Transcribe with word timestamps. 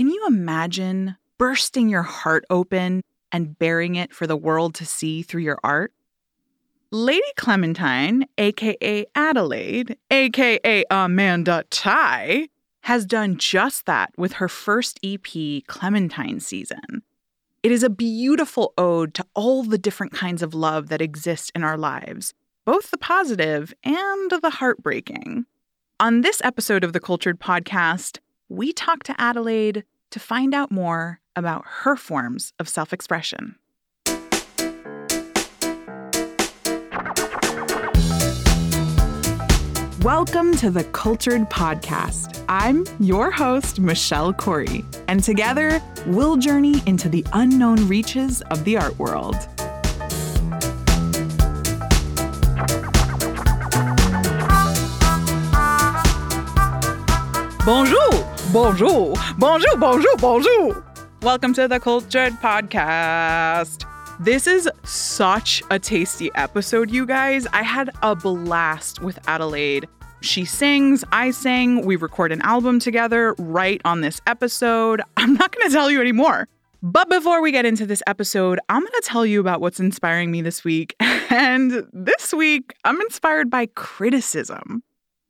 can 0.00 0.08
you 0.08 0.26
imagine 0.26 1.14
bursting 1.36 1.90
your 1.90 2.00
heart 2.00 2.46
open 2.48 3.02
and 3.32 3.58
bearing 3.58 3.96
it 3.96 4.14
for 4.14 4.26
the 4.26 4.34
world 4.34 4.74
to 4.76 4.86
see 4.86 5.20
through 5.20 5.42
your 5.42 5.58
art? 5.62 5.92
Lady 6.90 7.20
Clementine, 7.36 8.24
aka 8.38 9.04
Adelaide, 9.14 9.98
aka 10.10 10.84
Amanda 10.90 11.64
Ty, 11.68 12.48
has 12.84 13.04
done 13.04 13.36
just 13.36 13.84
that 13.84 14.10
with 14.16 14.32
her 14.32 14.48
first 14.48 14.98
EP, 15.04 15.22
Clementine 15.66 16.40
Season. 16.40 17.02
It 17.62 17.70
is 17.70 17.82
a 17.82 17.90
beautiful 17.90 18.72
ode 18.78 19.12
to 19.12 19.26
all 19.34 19.64
the 19.64 19.76
different 19.76 20.14
kinds 20.14 20.42
of 20.42 20.54
love 20.54 20.88
that 20.88 21.02
exist 21.02 21.52
in 21.54 21.62
our 21.62 21.76
lives, 21.76 22.32
both 22.64 22.90
the 22.90 22.96
positive 22.96 23.74
and 23.84 24.30
the 24.30 24.48
heartbreaking. 24.48 25.44
On 26.00 26.22
this 26.22 26.40
episode 26.42 26.84
of 26.84 26.94
the 26.94 27.00
Cultured 27.00 27.38
Podcast, 27.38 28.18
we 28.48 28.72
talk 28.72 29.02
to 29.04 29.14
Adelaide 29.20 29.84
to 30.10 30.20
find 30.20 30.54
out 30.54 30.70
more 30.70 31.20
about 31.36 31.64
her 31.66 31.96
forms 31.96 32.52
of 32.58 32.68
self 32.68 32.92
expression. 32.92 33.56
Welcome 40.02 40.56
to 40.56 40.70
the 40.70 40.88
Cultured 40.92 41.42
Podcast. 41.50 42.42
I'm 42.48 42.84
your 42.98 43.30
host, 43.30 43.80
Michelle 43.80 44.32
Khouri, 44.32 44.82
and 45.08 45.22
together 45.22 45.82
we'll 46.06 46.36
journey 46.38 46.82
into 46.86 47.08
the 47.10 47.24
unknown 47.34 47.86
reaches 47.86 48.40
of 48.50 48.64
the 48.64 48.78
art 48.78 48.98
world. 48.98 49.36
Bonjour, 57.66 58.09
bonjour, 58.52 59.16
bonjour, 59.38 59.76
bonjour, 59.76 60.16
bonjour. 60.16 60.84
Welcome 61.22 61.54
to 61.54 61.68
the 61.68 61.78
Cultured 61.78 62.32
Podcast. 62.34 63.86
This 64.18 64.46
is 64.46 64.68
such 64.84 65.62
a 65.70 65.78
tasty 65.78 66.30
episode, 66.34 66.90
you 66.90 67.06
guys. 67.06 67.46
I 67.52 67.62
had 67.62 67.90
a 68.02 68.16
blast 68.16 69.02
with 69.02 69.18
Adelaide. 69.28 69.86
She 70.20 70.44
sings, 70.44 71.04
I 71.12 71.30
sing, 71.30 71.84
we 71.84 71.94
record 71.96 72.32
an 72.32 72.42
album 72.42 72.80
together 72.80 73.34
right 73.38 73.80
on 73.84 74.00
this 74.00 74.20
episode. 74.26 75.00
I'm 75.16 75.34
not 75.34 75.54
going 75.54 75.68
to 75.68 75.72
tell 75.72 75.90
you 75.90 76.00
anymore. 76.00 76.48
But 76.82 77.08
before 77.08 77.40
we 77.42 77.52
get 77.52 77.66
into 77.66 77.86
this 77.86 78.02
episode, 78.06 78.58
I'm 78.68 78.80
going 78.80 78.92
to 78.92 79.02
tell 79.04 79.24
you 79.24 79.38
about 79.38 79.60
what's 79.60 79.78
inspiring 79.78 80.30
me 80.30 80.42
this 80.42 80.64
week. 80.64 80.96
And 81.32 81.86
this 81.92 82.34
week, 82.34 82.74
I'm 82.82 83.00
inspired 83.02 83.50
by 83.50 83.66
criticism. 83.66 84.82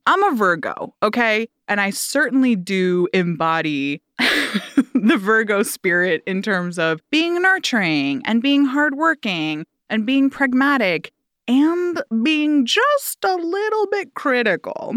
I'm 0.06 0.23
a 0.25 0.37
Virgo, 0.37 0.95
okay? 1.03 1.48
And 1.69 1.81
I 1.81 1.91
certainly 1.91 2.56
do 2.56 3.09
embody 3.12 4.03
the 4.19 5.17
Virgo 5.19 5.62
spirit 5.62 6.23
in 6.27 6.42
terms 6.42 6.79
of 6.79 7.01
being 7.11 7.41
nurturing 7.41 8.23
and 8.25 8.42
being 8.42 8.65
hardworking 8.65 9.67
and 9.89 10.07
being 10.07 10.31
pragmatic 10.31 11.12
and 11.47 12.03
being 12.23 12.67
just 12.67 13.25
a 13.25 13.34
little 13.34 13.87
bit 13.89 14.15
critical. 14.15 14.95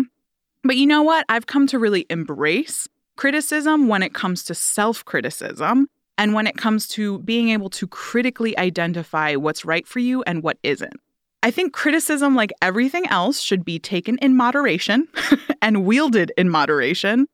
But 0.64 0.78
you 0.78 0.88
know 0.88 1.04
what? 1.04 1.26
I've 1.30 1.48
come 1.48 1.68
to 1.68 1.80
really 1.80 2.06
embrace 2.10 2.88
criticism 3.16 3.88
when 3.88 4.04
it 4.04 4.14
comes 4.14 4.44
to 4.46 4.56
self 4.56 5.04
criticism 5.06 5.88
and 6.18 6.34
when 6.34 6.48
it 6.48 6.58
comes 6.58 6.88
to 6.90 7.20
being 7.20 7.50
able 7.50 7.70
to 7.72 7.88
critically 7.88 8.58
identify 8.58 9.36
what's 9.36 9.66
right 9.66 9.88
for 9.88 10.00
you 10.00 10.24
and 10.24 10.44
what 10.44 10.58
isn't. 10.64 11.00
I 11.44 11.52
think 11.52 11.74
criticism, 11.74 12.36
like 12.36 12.54
everything 12.62 13.06
else, 13.10 13.42
should 13.42 13.66
be 13.66 13.78
taken 13.78 14.18
in 14.20 14.36
moderation 14.38 15.10
and 15.62 15.86
wielded 15.86 16.32
in 16.38 16.50
moderation. 16.50 17.28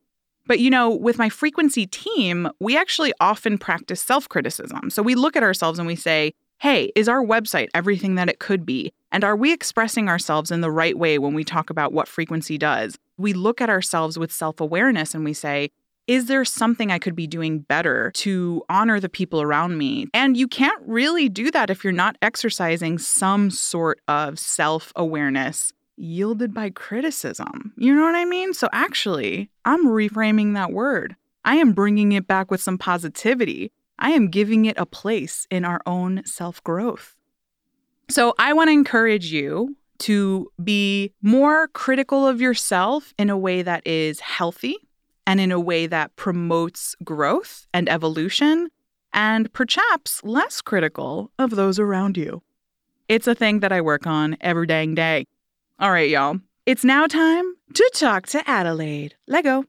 But 0.47 0.59
you 0.59 0.71
know, 0.71 0.89
with 0.89 1.19
my 1.19 1.29
frequency 1.29 1.85
team, 1.85 2.49
we 2.59 2.75
actually 2.75 3.13
often 3.19 3.59
practice 3.59 4.02
self 4.02 4.27
criticism. 4.27 4.89
So 4.89 5.03
we 5.03 5.13
look 5.13 5.35
at 5.35 5.43
ourselves 5.43 5.77
and 5.77 5.87
we 5.87 5.95
say, 5.95 6.33
hey, 6.57 6.91
is 6.95 7.07
our 7.07 7.23
website 7.23 7.67
everything 7.75 8.15
that 8.15 8.30
it 8.30 8.39
could 8.39 8.65
be? 8.65 8.91
And 9.11 9.23
are 9.23 9.35
we 9.35 9.53
expressing 9.53 10.09
ourselves 10.09 10.49
in 10.49 10.61
the 10.61 10.71
right 10.71 10.98
way 10.98 11.19
when 11.19 11.36
we 11.36 11.43
talk 11.43 11.69
about 11.69 11.93
what 11.93 12.08
frequency 12.08 12.58
does? 12.58 12.98
We 13.17 13.33
look 13.33 13.61
at 13.61 13.69
ourselves 13.69 14.17
with 14.17 14.31
self 14.31 14.59
awareness 14.59 15.14
and 15.14 15.23
we 15.23 15.33
say, 15.33 15.69
is 16.09 16.25
there 16.25 16.43
something 16.43 16.92
I 16.92 16.97
could 16.97 17.15
be 17.15 17.27
doing 17.27 17.59
better 17.59 18.09
to 18.15 18.64
honor 18.67 18.99
the 18.99 19.08
people 19.08 19.43
around 19.43 19.77
me? 19.77 20.08
And 20.11 20.36
you 20.36 20.47
can't 20.47 20.81
really 20.87 21.30
do 21.30 21.52
that 21.52 21.70
if 21.70 21.83
you're 21.83 21.93
not 21.93 22.17
exercising 22.23 22.97
some 22.97 23.52
sort 23.52 24.02
of 24.08 24.39
self 24.39 24.92
awareness 24.95 25.71
yielded 25.98 26.52
by 26.52 26.71
criticism. 26.71 27.73
You 27.77 27.93
know 27.93 28.02
what 28.02 28.15
I 28.15 28.25
mean? 28.25 28.55
So 28.55 28.67
actually, 28.73 29.52
I'm 29.65 29.86
reframing 29.86 30.55
that 30.55 30.71
word. 30.71 31.15
I 31.45 31.58
am 31.58 31.73
bringing 31.73 32.14
it 32.14 32.25
back 32.25 32.49
with 32.49 32.59
some 32.59 32.80
positivity. 32.80 33.71
I 33.99 34.09
am 34.09 34.31
giving 34.31 34.65
it 34.65 34.80
a 34.80 34.87
place 34.87 35.45
in 35.52 35.64
our 35.64 35.80
own 35.86 36.23
self 36.25 36.64
growth. 36.64 37.15
So 38.09 38.33
I 38.39 38.53
want 38.53 38.69
to 38.69 38.73
encourage 38.73 39.31
you 39.31 39.75
to 39.99 40.52
be 40.64 41.14
more 41.21 41.67
critical 41.67 42.27
of 42.27 42.42
yourself 42.42 43.14
in 43.19 43.30
a 43.30 43.37
way 43.37 43.61
that 43.61 43.86
is 43.86 44.21
healthy 44.21 44.89
and 45.30 45.40
in 45.40 45.52
a 45.52 45.60
way 45.60 45.86
that 45.86 46.16
promotes 46.16 46.95
growth 47.04 47.67
and 47.72 47.88
evolution, 47.88 48.67
and 49.14 49.54
perhaps 49.54 50.23
less 50.23 50.60
critical 50.60 51.30
of 51.38 51.52
those 51.52 51.78
around 51.78 52.17
you. 52.17 52.42
It's 53.08 53.28
a 53.28 53.36
thing 53.36 53.60
that 53.60 53.72
I 53.72 53.80
work 53.80 54.08
on 54.08 54.38
every 54.42 54.66
dang 54.66 54.95
day. 54.95 55.26
All 55.80 55.92
right, 55.92 56.10
y'all. 56.10 56.40
It's 56.66 56.84
now 56.84 57.06
time 57.06 57.54
to 57.76 57.92
talk 57.94 58.26
to 58.30 58.50
Adelaide. 58.50 59.14
Lego. 59.28 59.66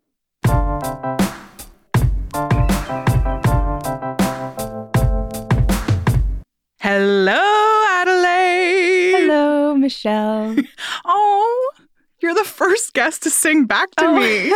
Hello, 6.81 7.85
Adelaide. 7.91 9.13
Hello, 9.21 9.75
Michelle. 9.77 10.57
oh, 11.05 11.73
you're 12.21 12.35
the 12.35 12.45
first 12.45 12.95
guest 12.95 13.23
to 13.25 13.31
sing 13.31 13.67
back 13.67 13.91
to 13.97 14.05
Oh. 14.07 14.19
me. 14.19 14.53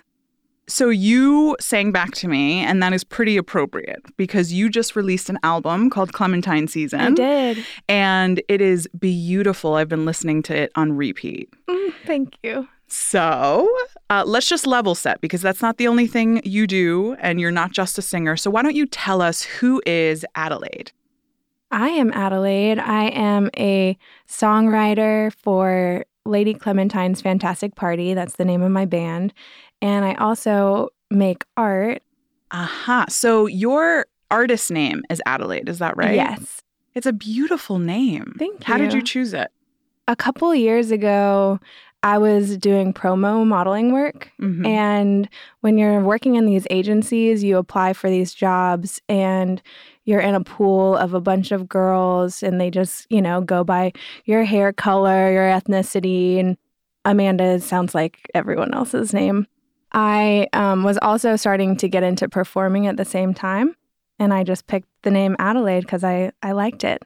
So 0.72 0.88
you 0.88 1.54
sang 1.60 1.92
back 1.92 2.12
to 2.12 2.28
me, 2.28 2.60
and 2.60 2.82
that 2.82 2.94
is 2.94 3.04
pretty 3.04 3.36
appropriate 3.36 4.00
because 4.16 4.54
you 4.54 4.70
just 4.70 4.96
released 4.96 5.28
an 5.28 5.38
album 5.42 5.90
called 5.90 6.14
Clementine 6.14 6.66
Season. 6.66 6.98
I 6.98 7.10
did. 7.10 7.66
And 7.90 8.40
it 8.48 8.62
is 8.62 8.88
beautiful. 8.98 9.74
I've 9.74 9.90
been 9.90 10.06
listening 10.06 10.42
to 10.44 10.56
it 10.56 10.72
on 10.74 10.94
repeat. 10.94 11.50
Mm, 11.68 11.92
thank 12.06 12.38
you. 12.42 12.66
So 12.88 13.68
uh, 14.08 14.24
let's 14.26 14.48
just 14.48 14.66
level 14.66 14.94
set 14.94 15.20
because 15.20 15.42
that's 15.42 15.60
not 15.60 15.76
the 15.76 15.86
only 15.88 16.06
thing 16.06 16.40
you 16.42 16.66
do, 16.66 17.16
and 17.20 17.38
you're 17.38 17.50
not 17.50 17.72
just 17.72 17.98
a 17.98 18.02
singer. 18.02 18.34
So 18.38 18.50
why 18.50 18.62
don't 18.62 18.74
you 18.74 18.86
tell 18.86 19.20
us 19.20 19.42
who 19.42 19.82
is 19.84 20.24
Adelaide? 20.36 20.90
I 21.70 21.88
am 21.88 22.10
Adelaide. 22.12 22.78
I 22.78 23.08
am 23.08 23.50
a 23.58 23.98
songwriter 24.26 25.34
for 25.34 26.06
Lady 26.24 26.54
Clementine's 26.54 27.20
Fantastic 27.20 27.74
Party. 27.74 28.14
That's 28.14 28.36
the 28.36 28.44
name 28.46 28.62
of 28.62 28.70
my 28.70 28.86
band. 28.86 29.34
And 29.82 30.04
I 30.04 30.14
also 30.14 30.88
make 31.10 31.44
art. 31.56 32.02
Aha. 32.52 33.06
So 33.08 33.46
your 33.46 34.06
artist 34.30 34.70
name 34.70 35.02
is 35.10 35.20
Adelaide. 35.26 35.68
Is 35.68 35.78
that 35.80 35.96
right? 35.96 36.14
Yes. 36.14 36.62
It's 36.94 37.06
a 37.06 37.12
beautiful 37.12 37.78
name. 37.78 38.34
Thank 38.38 38.60
you. 38.60 38.64
How 38.72 38.78
did 38.78 38.92
you 38.94 39.02
choose 39.02 39.34
it? 39.34 39.50
A 40.08 40.16
couple 40.16 40.54
years 40.54 40.90
ago, 40.90 41.58
I 42.02 42.18
was 42.18 42.56
doing 42.56 42.92
promo 42.92 43.46
modeling 43.46 43.92
work. 43.92 44.30
Mhm. 44.40 44.66
And 44.66 45.28
when 45.60 45.78
you're 45.78 46.00
working 46.00 46.34
in 46.34 46.46
these 46.46 46.66
agencies, 46.70 47.44
you 47.44 47.56
apply 47.56 47.92
for 47.92 48.10
these 48.10 48.34
jobs 48.34 49.00
and 49.08 49.62
you're 50.04 50.20
in 50.20 50.34
a 50.34 50.42
pool 50.42 50.96
of 50.96 51.14
a 51.14 51.20
bunch 51.20 51.52
of 51.52 51.68
girls 51.68 52.42
and 52.42 52.60
they 52.60 52.70
just, 52.70 53.06
you 53.08 53.22
know, 53.22 53.40
go 53.40 53.62
by 53.62 53.92
your 54.24 54.42
hair 54.44 54.72
color, 54.72 55.32
your 55.32 55.44
ethnicity. 55.44 56.40
And 56.40 56.56
Amanda 57.04 57.60
sounds 57.60 57.94
like 57.94 58.28
everyone 58.34 58.74
else's 58.74 59.12
name. 59.14 59.46
I 59.92 60.48
um, 60.52 60.84
was 60.84 60.98
also 61.02 61.36
starting 61.36 61.76
to 61.76 61.88
get 61.88 62.02
into 62.02 62.28
performing 62.28 62.86
at 62.86 62.96
the 62.96 63.04
same 63.04 63.34
time. 63.34 63.74
And 64.18 64.32
I 64.32 64.44
just 64.44 64.66
picked 64.66 64.88
the 65.02 65.10
name 65.10 65.36
Adelaide 65.38 65.80
because 65.80 66.04
I, 66.04 66.32
I 66.42 66.52
liked 66.52 66.84
it 66.84 67.02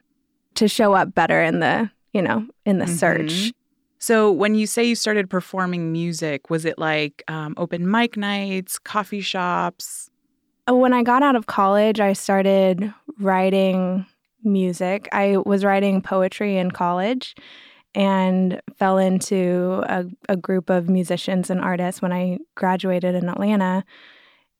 to 0.55 0.67
show 0.67 0.93
up 0.93 1.13
better 1.15 1.41
in 1.41 1.59
the, 1.59 1.89
you 2.13 2.21
know, 2.21 2.45
in 2.65 2.79
the 2.79 2.87
search. 2.87 3.31
Mhm. 3.31 3.53
So 3.99 4.31
when 4.31 4.53
you 4.53 4.67
say 4.67 4.83
you 4.83 4.95
started 4.95 5.29
performing 5.29 5.91
music, 5.91 6.49
was 6.49 6.65
it 6.65 6.77
like 6.77 7.23
um, 7.27 7.55
open 7.57 7.89
mic 7.89 8.15
nights, 8.15 8.77
coffee 8.77 9.21
shops? 9.21 10.11
Uh, 10.69 10.75
When 10.75 10.93
I 10.93 11.01
got 11.01 11.23
out 11.23 11.35
of 11.35 11.47
college, 11.47 11.99
I 11.99 12.13
started 12.13 12.93
writing 13.19 14.05
music. 14.43 15.09
I 15.11 15.37
was 15.37 15.65
writing 15.65 16.01
poetry 16.01 16.57
in 16.57 16.69
college 16.71 17.35
and 17.97 18.61
fell 18.75 18.99
into 18.99 19.81
a, 19.87 20.05
a 20.29 20.37
group 20.37 20.69
of 20.69 20.87
musicians 20.87 21.49
and 21.49 21.59
artists 21.59 21.99
when 21.99 22.13
I 22.13 22.37
graduated 22.53 23.15
in 23.15 23.27
Atlanta 23.27 23.83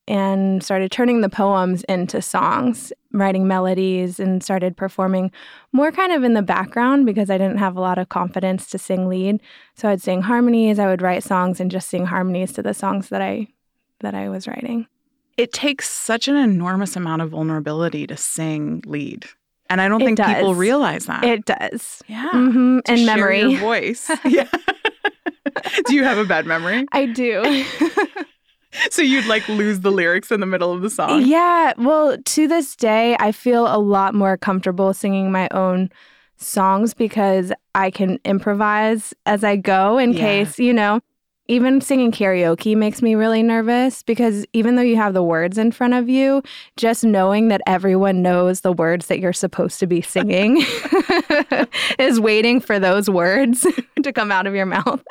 and 0.08 0.64
started 0.64 0.92
turning 0.92 1.22
the 1.22 1.30
poems 1.30 1.84
into 1.84 2.20
songs, 2.20 2.92
writing 3.12 3.48
melodies, 3.48 4.20
and 4.20 4.42
started 4.42 4.76
performing 4.76 5.32
more 5.72 5.92
kind 5.92 6.14
of 6.14 6.24
in 6.24 6.34
the 6.34 6.42
background 6.42 7.06
because 7.06 7.30
I 7.30 7.38
didn't 7.38 7.60
have 7.60 7.78
a 7.78 7.82
lot 7.82 8.00
of 8.00 8.10
confidence 8.10 8.72
to 8.72 8.80
sing 8.80 9.08
lead. 9.08 9.40
So 9.76 9.88
I'd 9.88 10.02
sing 10.02 10.24
harmonies, 10.24 10.80
I 10.80 10.88
would 10.88 11.04
write 11.04 11.24
songs 11.24 11.60
and 11.60 11.70
just 11.70 11.90
sing 11.90 12.08
harmonies 12.08 12.54
to 12.54 12.64
the 12.64 12.74
songs 12.74 13.10
that 13.10 13.22
I 13.22 13.50
that 14.00 14.16
I 14.16 14.30
was 14.30 14.48
writing. 14.48 14.88
It 15.38 15.54
takes 15.54 15.88
such 15.88 16.28
an 16.28 16.36
enormous 16.36 16.96
amount 16.96 17.22
of 17.22 17.30
vulnerability 17.30 18.08
to 18.08 18.18
sing 18.18 18.82
lead. 18.88 19.28
And 19.70 19.82
I 19.82 19.88
don't 19.88 20.02
It 20.02 20.06
think 20.06 20.20
people 20.24 20.56
realize 20.56 21.06
that. 21.08 21.24
It 21.24 21.46
does. 21.46 22.02
yeah. 22.08 22.30
hmm 22.32 22.80
To 22.86 22.92
And 22.94 23.06
memory. 23.06 23.56
voice. 23.58 24.10
yeah. 24.26 24.48
Do 25.86 25.96
you 25.96 26.04
have 26.04 26.18
a 26.18 26.26
bad 26.26 26.46
memory? 26.46 26.86
I 26.92 27.06
do. 27.08 27.66
So 28.92 29.02
you'd 29.02 29.26
like 29.26 29.48
lose 29.50 29.80
the 29.80 29.92
lyrics 29.92 30.30
in 30.32 30.40
the 30.40 30.46
middle 30.46 30.72
of 30.72 30.82
the 30.82 30.90
song? 30.90 31.24
Yeah, 31.24 31.74
well, 31.80 32.16
to 32.18 32.48
this 32.48 32.76
day, 32.76 33.16
I 33.20 33.32
feel 33.32 33.66
a 33.66 33.80
lot 33.80 34.14
more 34.14 34.38
comfortable 34.38 34.94
singing 34.94 35.32
my 35.32 35.48
own 35.52 35.90
songs 36.36 36.94
because 36.94 37.52
I 37.74 37.90
can 37.90 38.20
improvise 38.24 39.14
as 39.26 39.44
I 39.44 39.56
go 39.56 39.98
in 39.98 40.12
Yeah. 40.14 40.20
case, 40.20 40.60
you 40.60 40.74
know, 40.74 41.00
even 41.48 41.80
singing 41.80 42.12
karaoke 42.12 42.76
makes 42.76 43.02
me 43.02 43.16
really 43.16 43.42
nervous 43.42 44.04
because 44.04 44.46
even 44.54 44.76
though 44.76 44.82
you 44.82 44.98
have 44.98 45.14
the 45.14 45.24
words 45.24 45.58
in 45.58 45.72
front 45.72 45.94
of 45.94 46.10
you, 46.10 46.44
just 46.76 47.04
knowing 47.04 47.48
that 47.48 47.62
everyone 47.66 48.22
knows 48.22 48.62
the 48.62 48.74
words 48.74 49.08
that 49.08 49.20
you're 49.20 49.34
supposed 49.34 49.80
to 49.80 49.88
be 49.88 50.02
singing 50.02 50.64
is 52.00 52.20
waiting 52.20 52.60
for 52.60 52.80
those 52.80 53.10
words 53.10 53.66
to 54.04 54.12
come 54.12 54.32
out 54.32 54.48
of 54.48 54.56
your 54.56 54.66
mouth. 54.66 55.04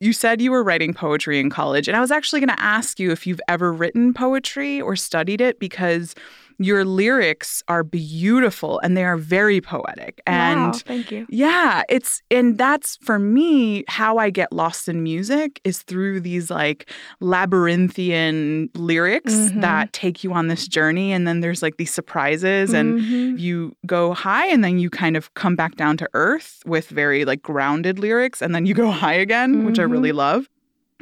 You 0.00 0.12
said 0.12 0.42
you 0.42 0.50
were 0.50 0.64
writing 0.64 0.92
poetry 0.92 1.38
in 1.38 1.50
college, 1.50 1.88
and 1.88 1.96
I 1.96 2.00
was 2.00 2.10
actually 2.10 2.40
going 2.40 2.54
to 2.54 2.60
ask 2.62 2.98
you 2.98 3.10
if 3.10 3.26
you've 3.26 3.40
ever 3.48 3.72
written 3.72 4.12
poetry 4.12 4.80
or 4.80 4.96
studied 4.96 5.40
it 5.40 5.58
because 5.58 6.14
your 6.58 6.84
lyrics 6.84 7.62
are 7.68 7.82
beautiful 7.82 8.78
and 8.80 8.96
they 8.96 9.04
are 9.04 9.16
very 9.16 9.60
poetic. 9.60 10.20
And 10.26 10.60
wow, 10.60 10.72
thank 10.72 11.10
you. 11.10 11.26
yeah, 11.28 11.82
it's 11.88 12.22
and 12.30 12.56
that's 12.58 12.96
for 13.02 13.18
me 13.18 13.84
how 13.88 14.18
I 14.18 14.30
get 14.30 14.52
lost 14.52 14.88
in 14.88 15.02
music 15.02 15.60
is 15.64 15.82
through 15.82 16.20
these 16.20 16.50
like 16.50 16.88
labyrinthian 17.20 18.68
lyrics 18.74 19.32
Mhm. 19.34 19.60
that 19.62 19.92
take 19.92 20.22
you 20.24 20.32
on 20.32 20.48
this 20.48 20.68
journey 20.68 21.12
and 21.12 21.26
then 21.26 21.40
there's 21.40 21.62
like 21.62 21.76
these 21.76 21.92
surprises 21.92 22.72
and 22.72 23.00
Mhm. 23.00 23.38
you 23.38 23.74
go 23.86 24.12
high 24.14 24.46
and 24.46 24.62
then 24.62 24.78
you 24.78 24.90
kind 24.90 25.16
of 25.16 25.32
come 25.34 25.56
back 25.56 25.76
down 25.76 25.96
to 25.96 26.08
earth 26.14 26.60
with 26.66 26.88
very 26.88 27.24
like 27.24 27.42
grounded 27.42 27.98
lyrics 27.98 28.40
and 28.42 28.54
then 28.54 28.66
you 28.66 28.74
go 28.74 28.90
high 29.04 29.14
again, 29.14 29.64
which 29.64 29.78
I 29.78 29.82
really 29.82 30.12
love. 30.12 30.48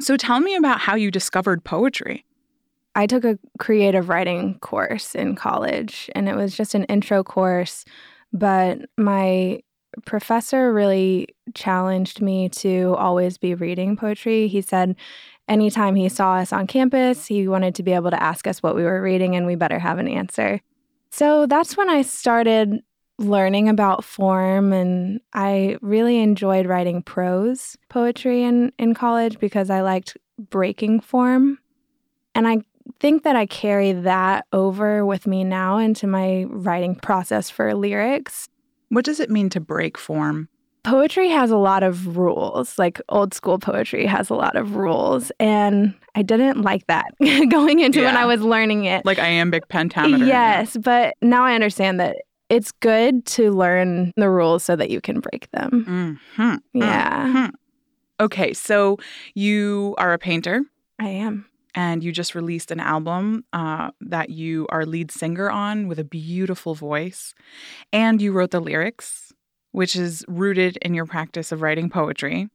So 0.01 0.17
tell 0.17 0.39
me 0.39 0.55
about 0.55 0.79
how 0.79 0.95
you 0.95 1.11
discovered 1.11 1.63
poetry. 1.63 2.25
I 2.95 3.07
took 3.07 3.23
a 3.25 3.39
creative 3.59 4.09
writing 4.09 4.59
course 4.59 5.15
in 5.15 5.35
college, 5.35 6.09
and 6.15 6.29
it 6.29 6.35
was 6.35 6.55
just 6.55 6.75
an 6.75 6.83
intro 6.85 7.23
course. 7.23 7.85
But 8.31 8.79
my 8.97 9.61
professor 10.05 10.73
really 10.73 11.27
challenged 11.53 12.21
me 12.21 12.49
to 12.49 12.95
always 12.97 13.37
be 13.37 13.53
reading 13.55 13.95
poetry. 13.95 14.47
He 14.47 14.61
said 14.61 14.95
anytime 15.47 15.95
he 15.95 16.09
saw 16.09 16.35
us 16.35 16.53
on 16.53 16.67
campus, 16.67 17.27
he 17.27 17.47
wanted 17.47 17.75
to 17.75 17.83
be 17.83 17.93
able 17.93 18.11
to 18.11 18.21
ask 18.21 18.47
us 18.47 18.61
what 18.61 18.75
we 18.75 18.83
were 18.83 19.01
reading, 19.01 19.35
and 19.35 19.45
we 19.45 19.55
better 19.55 19.79
have 19.79 19.97
an 19.97 20.07
answer. 20.07 20.61
So 21.11 21.45
that's 21.45 21.77
when 21.77 21.89
I 21.89 22.01
started 22.01 22.81
learning 23.19 23.69
about 23.69 24.03
form 24.03 24.73
and 24.73 25.19
I 25.33 25.77
really 25.81 26.19
enjoyed 26.19 26.65
writing 26.65 27.03
prose 27.03 27.77
poetry 27.89 28.43
in, 28.43 28.71
in 28.79 28.95
college 28.95 29.39
because 29.39 29.69
I 29.69 29.81
liked 29.81 30.17
breaking 30.39 31.01
form. 31.01 31.59
And 32.35 32.47
I 32.47 32.63
think 32.99 33.23
that 33.23 33.35
I 33.35 33.45
carry 33.45 33.91
that 33.91 34.45
over 34.53 35.05
with 35.05 35.27
me 35.27 35.43
now 35.43 35.77
into 35.77 36.07
my 36.07 36.45
writing 36.49 36.95
process 36.95 37.49
for 37.49 37.73
lyrics. 37.73 38.49
What 38.89 39.05
does 39.05 39.19
it 39.19 39.29
mean 39.29 39.49
to 39.49 39.59
break 39.59 39.97
form? 39.97 40.49
Poetry 40.83 41.29
has 41.29 41.49
a 41.49 41.57
lot 41.57 41.81
of 41.81 42.17
rules, 42.17 42.77
like 42.77 42.99
old 43.07 43.33
school 43.33 43.57
poetry 43.57 44.05
has 44.05 44.29
a 44.29 44.35
lot 44.35 44.57
of 44.57 44.75
rules. 44.75 45.31
And 45.39 45.93
I 46.13 46.23
didn't 46.23 46.61
like 46.61 46.85
that 46.87 47.05
going 47.49 47.79
into 47.79 48.03
when 48.03 48.17
I 48.17 48.25
was 48.25 48.41
learning 48.41 48.83
it. 48.85 49.05
Like 49.05 49.17
iambic 49.17 49.69
pentameter. 49.69 50.25
Yes, 50.25 50.75
but 50.75 51.15
now 51.21 51.43
I 51.45 51.55
understand 51.55 52.01
that 52.01 52.17
it's 52.49 52.73
good 52.73 53.25
to 53.27 53.51
learn 53.51 54.11
the 54.17 54.29
rules 54.29 54.63
so 54.63 54.75
that 54.75 54.89
you 54.89 54.99
can 54.99 55.21
break 55.21 55.49
them. 55.51 56.19
Mhm. 56.37 56.59
Yeah, 56.73 57.27
Mhm. 57.27 57.51
Okay, 58.19 58.53
so 58.53 58.97
you 59.33 59.95
are 59.97 60.13
a 60.13 60.19
painter. 60.19 60.63
I 60.99 61.07
am. 61.09 61.45
And 61.75 62.03
you 62.03 62.11
just 62.11 62.35
released 62.35 62.71
an 62.71 62.79
album 62.79 63.45
uh, 63.53 63.91
that 64.01 64.29
you 64.29 64.67
are 64.69 64.85
lead 64.85 65.11
singer 65.11 65.49
on 65.49 65.87
with 65.87 65.99
a 65.99 66.03
beautiful 66.03 66.75
voice. 66.75 67.33
And 67.91 68.21
you 68.21 68.31
wrote 68.31 68.51
the 68.51 68.59
lyrics, 68.59 69.33
which 69.71 69.95
is 69.95 70.23
rooted 70.27 70.77
in 70.77 70.93
your 70.93 71.05
practice 71.05 71.51
of 71.51 71.61
writing 71.61 71.89
poetry. 71.89 72.49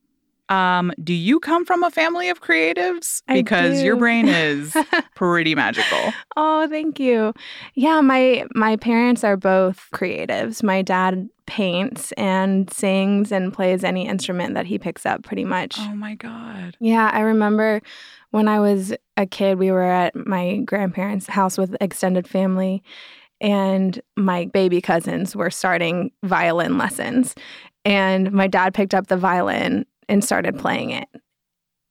Um, 0.49 0.93
do 1.03 1.13
you 1.13 1.41
come 1.41 1.67
from 1.67 1.83
a 1.83 1.91
family 1.91 2.31
of 2.31 2.41
creatives? 2.41 3.23
Because 3.31 3.83
your 3.83 3.97
brain 3.97 4.29
is 4.29 4.75
pretty 5.15 5.55
magical. 5.55 6.13
Oh, 6.37 6.67
thank 6.69 6.99
you. 6.99 7.35
Yeah, 7.75 8.01
my 8.01 8.47
my 8.55 8.77
parents 8.77 9.25
are 9.25 9.37
both 9.37 9.89
creatives. 9.93 10.63
My 10.63 10.81
dad 10.81 11.29
paints 11.49 12.13
and 12.13 12.71
sings 12.73 13.33
and 13.33 13.53
plays 13.53 13.83
any 13.83 14.07
instrument 14.07 14.55
that 14.55 14.67
he 14.67 14.79
picks 14.79 15.05
up 15.05 15.25
pretty 15.25 15.45
much. 15.45 15.77
Oh 15.79 15.95
my 15.95 16.15
God. 16.15 16.77
Yeah, 16.79 17.11
I 17.13 17.21
remember 17.21 17.81
when 18.31 18.47
I 18.47 18.61
was 18.61 18.95
a 19.17 19.27
kid, 19.27 19.59
we 19.59 19.73
were 19.73 19.83
at 19.83 20.15
my 20.15 20.59
grandparents' 20.59 21.27
house 21.27 21.57
with 21.59 21.75
extended 21.81 22.29
family, 22.29 22.83
and 23.41 24.01
my 24.17 24.45
baby 24.47 24.81
cousins 24.81 25.35
were 25.35 25.51
starting 25.51 26.13
violin 26.23 26.77
lessons. 26.77 27.35
And 27.85 28.31
my 28.33 28.47
dad 28.47 28.75
picked 28.75 28.95
up 28.95 29.07
the 29.07 29.17
violin 29.17 29.87
and 30.09 30.23
started 30.23 30.59
playing 30.59 30.91
it. 30.91 31.09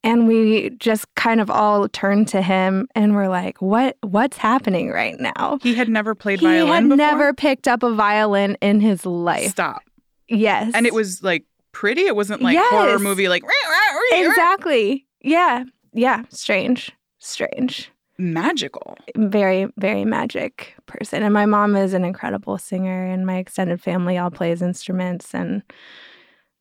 And 0.03 0.27
we 0.27 0.69
just 0.77 1.05
kind 1.15 1.41
of 1.41 1.49
all 1.49 1.89
turned 1.89 2.27
to 2.29 2.41
him 2.41 2.87
and 2.95 3.13
were 3.15 3.27
like, 3.27 3.61
"What? 3.61 3.97
What's 4.01 4.37
happening 4.37 4.89
right 4.89 5.19
now?" 5.19 5.59
He 5.61 5.73
had 5.75 5.89
never 5.89 6.15
played 6.15 6.39
he 6.39 6.45
violin 6.45 6.71
had 6.71 6.83
before? 6.83 6.97
never 6.97 7.33
picked 7.33 7.67
up 7.67 7.83
a 7.83 7.93
violin 7.93 8.57
in 8.61 8.79
his 8.79 9.05
life. 9.05 9.49
Stop. 9.51 9.81
Yes, 10.29 10.71
And 10.75 10.85
it 10.85 10.93
was 10.93 11.23
like 11.23 11.45
pretty. 11.71 12.01
It 12.05 12.15
wasn't 12.15 12.41
like 12.41 12.57
horror 12.57 12.99
movie 12.99 13.27
like 13.27 13.43
exactly. 14.11 15.05
Yeah, 15.21 15.63
yeah. 15.93 16.23
Strange, 16.29 16.91
strange. 17.19 17.91
magical. 18.17 18.97
very 19.15 19.67
very 19.77 20.05
magic 20.05 20.73
person 20.85 21.21
and 21.23 21.33
my 21.33 21.45
mom 21.45 21.75
is 21.75 21.93
an 21.93 22.03
incredible 22.03 22.57
singer 22.57 23.05
and 23.05 23.25
my 23.25 23.37
extended 23.37 23.79
family 23.81 24.17
all 24.17 24.31
plays 24.31 24.61
instruments 24.61 25.33
and 25.35 25.61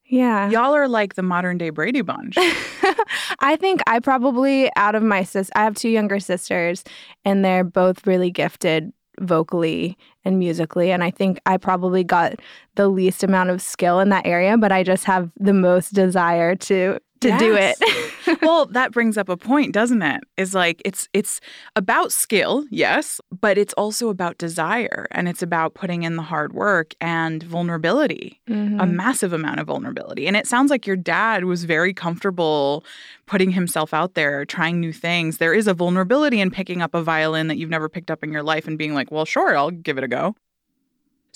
yeah 0.09 0.49
Y'all 0.51 0.75
are 0.75 0.89
like 0.89 1.15
the 1.15 1.23
modern 1.23 1.59
day 1.59 1.71
Brady 1.71 2.03
Bunch. 2.03 2.37
i 3.41 3.57
think 3.57 3.81
i 3.87 3.99
probably 3.99 4.71
out 4.77 4.95
of 4.95 5.03
my 5.03 5.23
sis 5.23 5.51
i 5.57 5.63
have 5.63 5.75
two 5.75 5.89
younger 5.89 6.21
sisters 6.21 6.85
and 7.25 7.45
they're 7.45 7.65
both 7.65 8.07
really 8.07 8.31
gifted 8.31 8.93
vocally 9.21 9.97
and 10.25 10.39
musically 10.39 10.91
and 10.91 11.03
i 11.03 11.11
think 11.11 11.41
i 11.47 11.57
probably 11.57 12.05
got 12.05 12.35
the 12.75 12.89
least 12.89 13.23
amount 13.23 13.51
of 13.51 13.63
skill 13.63 14.01
in 14.01 14.11
that 14.11 14.27
area 14.27 14.59
but 14.59 14.73
i 14.73 14.83
just 14.83 15.05
have 15.05 15.31
the 15.39 15.55
most 15.55 15.95
desire 15.95 16.55
to 16.55 16.99
to 17.31 17.39
do 17.39 17.55
it 17.57 17.77
well, 18.43 18.67
that 18.67 18.91
brings 18.93 19.17
up 19.17 19.29
a 19.29 19.37
point, 19.37 19.73
doesn't 19.73 20.03
it? 20.03 20.21
Is 20.37 20.55
like 20.55 20.83
it's 20.85 21.09
it's 21.13 21.41
about 21.77 22.11
skill, 22.13 22.65
yes, 22.71 23.21
but 23.41 23.57
it's 23.57 23.73
also 23.75 24.09
about 24.09 24.39
desire 24.39 25.07
and 25.13 25.29
it's 25.29 25.43
about 25.43 25.75
putting 25.75 26.03
in 26.03 26.17
the 26.17 26.23
hard 26.23 26.53
work 26.53 26.95
and 27.01 27.43
vulnerability, 27.43 28.41
a 28.49 28.53
Mhm. 28.53 28.91
massive 28.93 29.33
amount 29.33 29.61
of 29.61 29.67
vulnerability. 29.69 30.27
And 30.27 30.37
it 30.37 30.47
sounds 30.47 30.71
like 30.71 30.87
your 30.87 30.97
dad 30.97 31.45
was 31.45 31.65
very 31.65 31.95
comfortable 31.95 32.85
putting 33.27 33.51
himself 33.51 33.95
out 33.95 34.15
there, 34.15 34.45
trying 34.45 34.81
new 34.81 34.93
things. 34.93 35.39
There 35.39 35.55
is 35.55 35.67
a 35.67 35.75
vulnerability 35.75 36.41
in 36.41 36.51
picking 36.51 36.83
up 36.83 36.95
a 36.95 37.03
violin 37.03 37.49
that 37.49 37.59
you've 37.59 37.71
never 37.71 37.89
picked 37.89 38.11
up 38.11 38.25
in 38.25 38.33
your 38.33 38.43
life 38.43 38.67
and 38.67 38.77
being 38.79 38.95
like, 38.95 39.11
"Well, 39.11 39.25
sure, 39.25 39.57
I'll 39.57 39.71
give 39.71 39.99
it 39.99 40.05
a 40.05 40.09
go." 40.09 40.35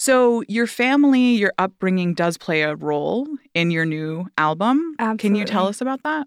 So, 0.00 0.42
your 0.48 0.66
family, 0.66 1.32
your 1.34 1.52
upbringing 1.58 2.14
does 2.14 2.38
play 2.38 2.62
a 2.62 2.74
role 2.74 3.28
in 3.52 3.70
your 3.70 3.84
new 3.84 4.28
album. 4.38 4.94
Can 5.18 5.34
you 5.34 5.44
tell 5.44 5.66
us 5.66 5.82
about 5.82 6.02
that? 6.04 6.26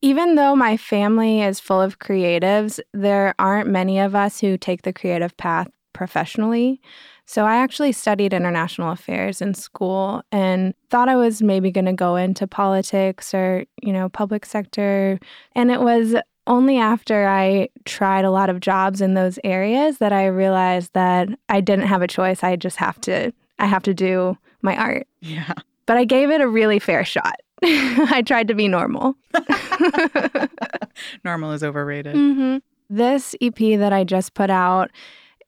Even 0.00 0.34
though 0.34 0.56
my 0.56 0.76
family 0.76 1.40
is 1.40 1.60
full 1.60 1.80
of 1.80 2.00
creatives, 2.00 2.80
there 2.92 3.36
aren't 3.38 3.68
many 3.68 4.00
of 4.00 4.16
us 4.16 4.40
who 4.40 4.58
take 4.58 4.82
the 4.82 4.92
creative 4.92 5.36
path 5.36 5.68
professionally. 5.92 6.80
So 7.24 7.46
I 7.46 7.58
actually 7.58 7.92
studied 7.92 8.32
international 8.32 8.90
affairs 8.90 9.40
in 9.40 9.54
school 9.54 10.24
and 10.32 10.74
thought 10.90 11.08
I 11.08 11.14
was 11.14 11.40
maybe 11.42 11.70
going 11.70 11.84
to 11.84 11.92
go 11.92 12.16
into 12.16 12.48
politics 12.48 13.32
or, 13.32 13.64
you 13.80 13.92
know, 13.92 14.08
public 14.08 14.44
sector. 14.44 15.20
And 15.54 15.70
it 15.70 15.80
was 15.80 16.16
only 16.52 16.76
after 16.76 17.26
I 17.26 17.70
tried 17.86 18.26
a 18.26 18.30
lot 18.30 18.50
of 18.50 18.60
jobs 18.60 19.00
in 19.00 19.14
those 19.14 19.38
areas 19.42 19.96
that 19.98 20.12
I 20.12 20.26
realized 20.26 20.92
that 20.92 21.30
I 21.48 21.62
didn't 21.62 21.86
have 21.86 22.02
a 22.02 22.06
choice. 22.06 22.44
I 22.44 22.56
just 22.56 22.76
have 22.76 23.00
to 23.02 23.32
I 23.58 23.66
have 23.66 23.82
to 23.84 23.94
do 23.94 24.36
my 24.60 24.76
art. 24.76 25.06
Yeah. 25.20 25.54
But 25.86 25.96
I 25.96 26.04
gave 26.04 26.30
it 26.30 26.40
a 26.42 26.46
really 26.48 26.78
fair 26.78 27.04
shot. 27.04 27.36
I 27.64 28.22
tried 28.26 28.48
to 28.48 28.54
be 28.54 28.68
normal. 28.68 29.14
Normal 31.24 31.52
is 31.52 31.62
overrated. 31.64 32.14
hmm 32.14 32.58
This 32.90 33.34
EP 33.40 33.56
that 33.78 33.92
I 33.92 34.04
just 34.04 34.34
put 34.34 34.50
out, 34.50 34.90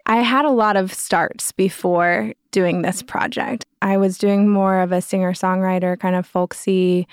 I 0.07 0.17
had 0.17 0.45
a 0.47 0.51
lot 0.51 0.77
of 0.77 0.93
starts 0.95 1.53
before 1.53 2.33
doing 2.51 2.83
this 2.83 3.03
project. 3.03 3.67
I 3.83 3.97
was 3.99 4.17
doing 4.17 4.49
more 4.49 4.81
of 4.81 4.91
a 4.93 5.01
singer 5.03 5.33
songwriter, 5.35 5.99
kind 5.99 6.17
of 6.17 6.27
folksy 6.27 7.07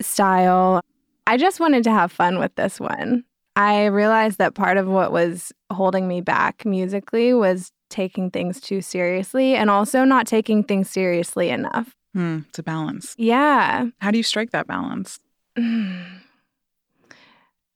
style. 0.00 0.80
I 1.26 1.36
just 1.36 1.60
wanted 1.60 1.84
to 1.84 1.90
have 1.90 2.10
fun 2.12 2.38
with 2.38 2.54
this 2.54 2.78
one. 2.80 3.24
I 3.56 3.86
realized 3.86 4.38
that 4.38 4.54
part 4.54 4.76
of 4.76 4.88
what 4.88 5.12
was 5.12 5.52
holding 5.72 6.08
me 6.08 6.20
back 6.20 6.64
musically 6.64 7.32
was 7.32 7.70
taking 7.90 8.30
things 8.30 8.60
too 8.60 8.80
seriously 8.80 9.54
and 9.54 9.70
also 9.70 10.04
not 10.04 10.26
taking 10.26 10.64
things 10.64 10.90
seriously 10.90 11.50
enough. 11.50 11.94
Hmm, 12.12 12.40
it's 12.48 12.58
a 12.58 12.62
balance. 12.62 13.14
Yeah. 13.16 13.86
How 14.00 14.10
do 14.10 14.16
you 14.16 14.24
strike 14.24 14.50
that 14.50 14.66
balance? 14.66 15.20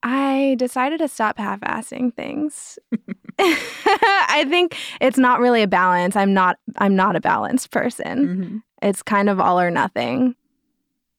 I 0.02 0.54
decided 0.58 0.98
to 0.98 1.08
stop 1.08 1.38
half 1.38 1.60
assing 1.60 2.14
things. 2.14 2.78
I 3.38 4.44
think 4.48 4.76
it's 5.00 5.18
not 5.18 5.38
really 5.38 5.62
a 5.62 5.68
balance. 5.68 6.16
I'm 6.16 6.34
not 6.34 6.56
I'm 6.78 6.96
not 6.96 7.14
a 7.14 7.20
balanced 7.20 7.70
person. 7.70 8.26
Mm-hmm. 8.26 8.56
It's 8.82 9.02
kind 9.02 9.28
of 9.28 9.38
all 9.38 9.60
or 9.60 9.70
nothing. 9.70 10.34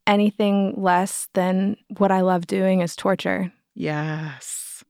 Anything 0.05 0.73
less 0.75 1.29
than 1.33 1.77
what 1.97 2.11
I 2.11 2.21
love 2.21 2.45
doing 2.47 2.81
is 2.81 2.95
torture. 2.95 3.53
Yes. 3.75 4.83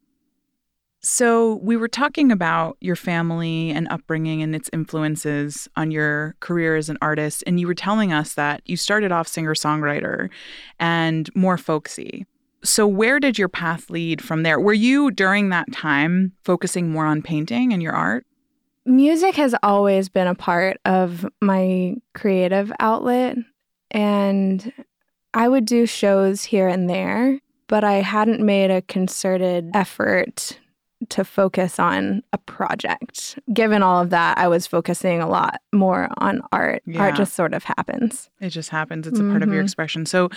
So, 1.01 1.55
we 1.63 1.77
were 1.77 1.87
talking 1.87 2.29
about 2.29 2.75
your 2.81 2.97
family 2.97 3.71
and 3.71 3.87
upbringing 3.89 4.41
and 4.41 4.53
its 4.53 4.69
influences 4.73 5.67
on 5.77 5.91
your 5.91 6.35
career 6.41 6.75
as 6.75 6.89
an 6.89 6.97
artist. 7.01 7.41
And 7.47 7.57
you 7.57 7.67
were 7.67 7.73
telling 7.73 8.11
us 8.11 8.33
that 8.33 8.61
you 8.65 8.75
started 8.75 9.11
off 9.11 9.27
singer 9.27 9.55
songwriter 9.55 10.29
and 10.77 11.29
more 11.35 11.57
folksy. 11.57 12.25
So, 12.63 12.85
where 12.85 13.19
did 13.19 13.37
your 13.37 13.47
path 13.47 13.89
lead 13.89 14.21
from 14.21 14.43
there? 14.43 14.59
Were 14.59 14.73
you 14.73 15.11
during 15.11 15.49
that 15.49 15.71
time 15.71 16.33
focusing 16.43 16.89
more 16.89 17.05
on 17.05 17.21
painting 17.21 17.71
and 17.71 17.81
your 17.81 17.93
art? 17.93 18.25
Music 18.85 19.35
has 19.35 19.55
always 19.63 20.09
been 20.09 20.27
a 20.27 20.35
part 20.35 20.77
of 20.83 21.25
my 21.41 21.95
creative 22.13 22.71
outlet. 22.79 23.37
And 23.91 24.73
I 25.33 25.47
would 25.47 25.65
do 25.65 25.85
shows 25.85 26.43
here 26.43 26.67
and 26.67 26.89
there, 26.89 27.39
but 27.69 27.85
I 27.85 28.01
hadn't 28.01 28.41
made 28.41 28.69
a 28.71 28.81
concerted 28.81 29.69
effort 29.73 30.59
to 31.07 31.23
focus 31.23 31.79
on 31.79 32.21
a 32.33 32.37
project. 32.37 33.39
Given 33.53 33.81
all 33.81 34.01
of 34.01 34.09
that, 34.09 34.37
I 34.37 34.49
was 34.49 34.67
focusing 34.67 35.21
a 35.21 35.29
lot 35.29 35.61
more 35.71 36.09
on 36.17 36.41
art. 36.51 36.81
Yeah. 36.85 36.99
Art 37.03 37.15
just 37.15 37.35
sort 37.35 37.53
of 37.53 37.63
happens. 37.63 38.29
It 38.41 38.49
just 38.49 38.69
happens. 38.69 39.07
It's 39.07 39.17
a 39.17 39.23
part 39.23 39.41
of 39.41 39.47
your 39.53 39.61
Mhm. 39.61 39.65
expression. 39.65 40.05
So 40.05 40.29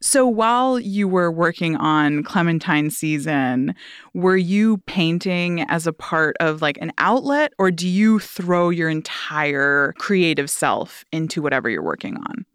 so 0.00 0.26
while 0.26 0.80
you 0.80 1.06
were 1.06 1.30
working 1.30 1.76
on 1.76 2.22
Clementine 2.22 2.88
season, 2.88 3.74
were 4.14 4.38
you 4.38 4.78
painting 4.86 5.60
as 5.68 5.86
a 5.86 5.92
part 5.92 6.34
of 6.40 6.62
like 6.62 6.78
an 6.80 6.92
outlet 6.96 7.52
or 7.58 7.70
do 7.70 7.86
you 7.86 8.18
throw 8.18 8.70
your 8.70 8.88
entire 8.88 9.92
creative 9.98 10.48
self 10.48 11.04
into 11.12 11.42
whatever 11.42 11.68
you're 11.68 11.82
working 11.82 12.16
on? 12.16 12.46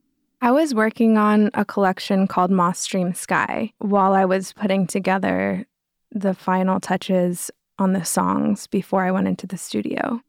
I 0.44 0.50
was 0.50 0.74
working 0.74 1.20
on 1.20 1.52
a 1.54 1.64
collection 1.64 2.26
called 2.26 2.50
Moss 2.50 2.80
Stream 2.80 3.14
Sky 3.14 3.72
while 3.78 4.14
I 4.14 4.26
was 4.26 4.54
putting 4.54 4.88
together 4.88 5.68
the 6.12 6.34
final 6.34 6.80
touches 6.80 7.52
on 7.78 7.94
the 7.94 8.04
songs 8.04 8.66
before 8.66 9.04
I 9.04 9.12
went 9.12 9.28
into 9.28 9.46
the 9.46 9.58
studio. 9.58 10.20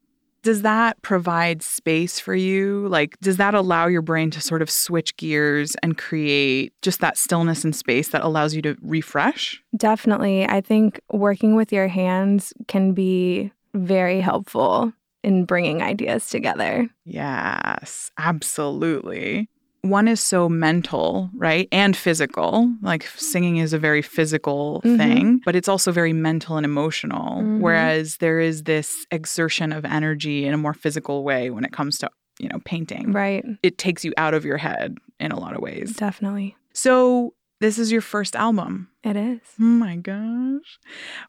Does 0.43 0.61
that 0.61 1.01
provide 1.01 1.63
space 1.63 2.19
for 2.19 2.35
you? 2.35 2.87
Like 2.89 3.19
does 3.21 3.37
that 3.37 3.55
allow 3.55 3.87
your 3.87 4.03
brain 4.03 4.29
to 4.31 4.41
sort 4.41 4.61
of 4.61 4.69
switch 4.69 5.17
gears 5.17 5.75
and 5.81 5.97
create 5.97 6.73
just 6.83 6.99
that 6.99 7.17
stillness 7.17 7.63
and 7.63 7.75
space 7.75 8.09
that 8.09 8.23
allows 8.23 8.53
you 8.53 8.61
to 8.61 8.77
refresh? 8.83 9.63
Definitely. 9.75 10.45
I 10.45 10.61
think 10.61 11.01
working 11.11 11.55
with 11.55 11.73
your 11.73 11.87
hands 11.87 12.53
can 12.67 12.93
be 12.93 13.51
very 13.73 14.21
helpful 14.21 14.93
in 15.23 15.45
bringing 15.45 15.81
ideas 15.81 16.29
together. 16.29 16.87
Yes, 17.05 18.11
absolutely. 18.19 19.49
One 19.83 20.07
is 20.07 20.21
so 20.21 20.47
mental, 20.47 21.29
right? 21.35 21.67
And 21.69 21.95
physical. 21.95 22.73
Like 22.81 23.05
singing 23.17 23.57
is 23.57 23.73
a 23.73 23.77
very 23.77 24.01
physical 24.01 24.81
Mhm. 24.85 24.97
thing, 24.97 25.41
but 25.43 25.57
it's 25.57 25.67
also 25.67 25.91
very 25.91 26.13
mental 26.13 26.55
and 26.55 26.65
emotional. 26.65 27.41
Mhm. 27.41 27.59
Whereas 27.59 28.17
there 28.17 28.39
is 28.39 28.63
this 28.63 29.05
exertion 29.11 29.73
of 29.73 29.83
energy 29.83 30.45
in 30.45 30.53
a 30.53 30.57
more 30.57 30.73
physical 30.73 31.25
way 31.25 31.49
when 31.49 31.65
it 31.65 31.73
comes 31.73 31.97
to, 31.97 32.09
you 32.39 32.47
know, 32.47 32.59
painting. 32.63 33.11
Right. 33.11 33.43
It 33.61 33.77
takes 33.77 34.05
you 34.05 34.13
out 34.15 34.33
of 34.33 34.45
your 34.45 34.55
head 34.57 34.95
in 35.19 35.33
a 35.33 35.39
lot 35.39 35.53
of 35.53 35.61
ways. 35.61 35.93
Definitely. 35.95 36.55
So, 36.71 37.33
this 37.59 37.77
is 37.77 37.91
your 37.91 38.01
first 38.01 38.37
album. 38.37 38.87
It 39.03 39.17
is. 39.17 39.41
Oh 39.59 39.63
my 39.63 39.97
gosh. 39.97 40.79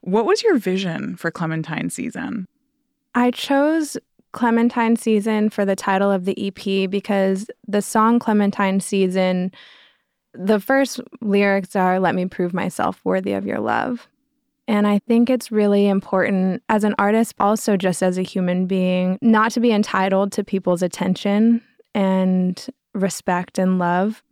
What 0.01 0.27
was 0.27 0.45
your 0.45 0.59
vision 0.59 1.17
for 1.17 1.33
Clementine 1.33 1.91
season? 1.91 2.47
I 3.17 3.33
chose 3.33 3.97
Clementine 4.35 4.97
Season 4.97 5.49
for 5.49 5.65
the 5.65 5.77
title 5.77 6.11
of 6.11 6.27
the 6.27 6.49
EP 6.49 6.91
because 6.91 7.47
the 7.67 7.81
song 7.81 8.19
Clementine 8.19 8.81
Season, 8.81 9.51
the 10.35 10.61
first 10.61 11.01
lyrics 11.23 11.75
are 11.75 11.99
Let 11.99 12.15
me 12.15 12.27
prove 12.27 12.53
myself 12.53 13.01
worthy 13.05 13.33
of 13.33 13.47
your 13.47 13.61
love. 13.61 14.09
And 14.67 14.87
I 14.87 14.99
think 15.07 15.31
it's 15.31 15.53
really 15.53 15.87
important 15.87 16.63
as 16.69 16.85
an 16.85 16.95
artist, 16.99 17.35
also 17.39 17.77
just 17.77 18.03
as 18.03 18.19
a 18.19 18.23
human 18.23 18.67
being, 18.67 19.19
not 19.23 19.53
to 19.53 19.61
be 19.61 19.73
entitled 19.73 20.33
to 20.33 20.45
people's 20.45 20.83
attention 20.83 21.63
and 21.95 22.67
respect 22.95 23.59
and 23.59 23.79
love. 23.79 24.23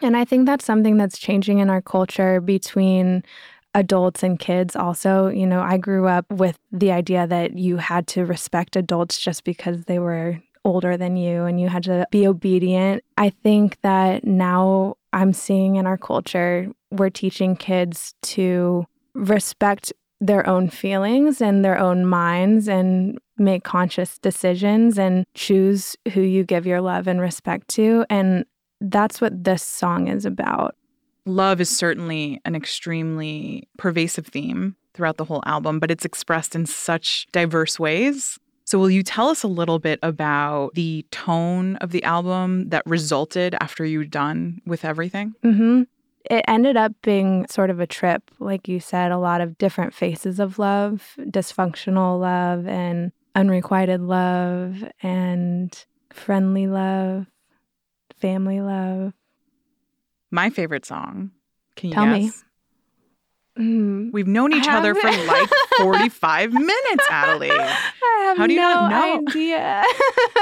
And 0.00 0.16
I 0.16 0.24
think 0.24 0.46
that's 0.46 0.64
something 0.64 0.96
that's 0.96 1.18
changing 1.18 1.58
in 1.58 1.68
our 1.68 1.82
culture 1.82 2.40
between 2.40 3.22
adults 3.74 4.22
and 4.22 4.38
kids 4.38 4.76
also. 4.76 5.28
You 5.28 5.46
know, 5.46 5.60
I 5.60 5.76
grew 5.76 6.06
up 6.06 6.30
with 6.30 6.58
the 6.70 6.92
idea 6.92 7.26
that 7.26 7.56
you 7.56 7.78
had 7.78 8.06
to 8.08 8.24
respect 8.24 8.76
adults 8.76 9.18
just 9.18 9.44
because 9.44 9.84
they 9.84 9.98
were 9.98 10.40
older 10.64 10.96
than 10.96 11.16
you 11.16 11.44
and 11.44 11.60
you 11.60 11.68
had 11.68 11.82
to 11.84 12.06
be 12.10 12.26
obedient. 12.26 13.02
I 13.18 13.30
think 13.30 13.78
that 13.82 14.24
now 14.24 14.96
I'm 15.12 15.32
seeing 15.32 15.76
in 15.76 15.86
our 15.86 15.98
culture, 15.98 16.68
we're 16.90 17.10
teaching 17.10 17.56
kids 17.56 18.14
to 18.22 18.86
respect 19.14 19.92
their 20.20 20.46
own 20.46 20.70
feelings 20.70 21.40
and 21.40 21.64
their 21.64 21.78
own 21.78 22.06
minds 22.06 22.68
and 22.68 23.18
make 23.38 23.64
conscious 23.64 24.18
decisions 24.18 24.98
and 24.98 25.24
choose 25.34 25.96
who 26.12 26.20
you 26.20 26.44
give 26.44 26.64
your 26.64 26.80
love 26.80 27.08
and 27.08 27.20
respect 27.20 27.66
to. 27.66 28.04
And 28.08 28.44
that's 28.80 29.20
what 29.20 29.44
this 29.44 29.62
song 29.62 30.06
is 30.06 30.24
about. 30.24 30.76
Love 31.26 31.60
is 31.60 31.68
certainly 31.68 32.40
an 32.44 32.54
extremely 32.54 33.68
pervasive 33.78 34.26
theme 34.26 34.76
throughout 34.94 35.16
the 35.16 35.24
whole 35.24 35.42
album, 35.46 35.78
but 35.78 35.90
it's 35.90 36.04
expressed 36.04 36.54
in 36.54 36.66
such 36.66 37.26
diverse 37.32 37.78
ways. 37.78 38.38
So, 38.64 38.78
will 38.78 38.90
you 38.90 39.02
tell 39.02 39.28
us 39.28 39.42
a 39.42 39.48
little 39.48 39.78
bit 39.78 39.98
about 40.02 40.74
the 40.74 41.04
tone 41.10 41.76
of 41.76 41.90
the 41.90 42.02
album 42.04 42.68
that 42.68 42.82
resulted 42.86 43.56
after 43.60 43.84
you 43.84 43.98
were 43.98 44.04
done 44.04 44.60
with 44.66 44.84
everything? 44.84 45.34
hmm 45.42 45.82
It 46.30 46.44
ended 46.46 46.76
up 46.76 46.92
being 47.02 47.46
sort 47.48 47.70
of 47.70 47.80
a 47.80 47.86
trip, 47.86 48.30
like 48.38 48.68
you 48.68 48.80
said, 48.80 49.10
a 49.10 49.18
lot 49.18 49.40
of 49.40 49.58
different 49.58 49.94
faces 49.94 50.38
of 50.38 50.58
love, 50.58 51.14
dysfunctional 51.18 52.20
love, 52.20 52.66
and 52.66 53.12
unrequited 53.34 54.00
love, 54.00 54.84
and 55.02 55.84
friendly 56.12 56.66
love, 56.66 57.26
family 58.20 58.60
love. 58.60 59.12
My 60.32 60.50
favorite 60.50 60.84
song. 60.84 61.30
Can 61.76 61.90
you 61.90 61.94
Tell 61.94 62.06
me. 62.06 62.32
Mm. 63.58 64.10
We've 64.12 64.26
known 64.26 64.54
each 64.54 64.66
other 64.66 64.94
for 64.94 65.10
like 65.10 65.48
45 65.76 66.54
minutes, 66.54 67.06
Adelaide. 67.10 67.50
I 67.60 68.24
have 68.28 68.38
How 68.38 68.46
do 68.46 68.54
you 68.54 68.60
no 68.60 68.72
not 68.88 68.90
know? 68.90 69.24
idea. 69.28 69.84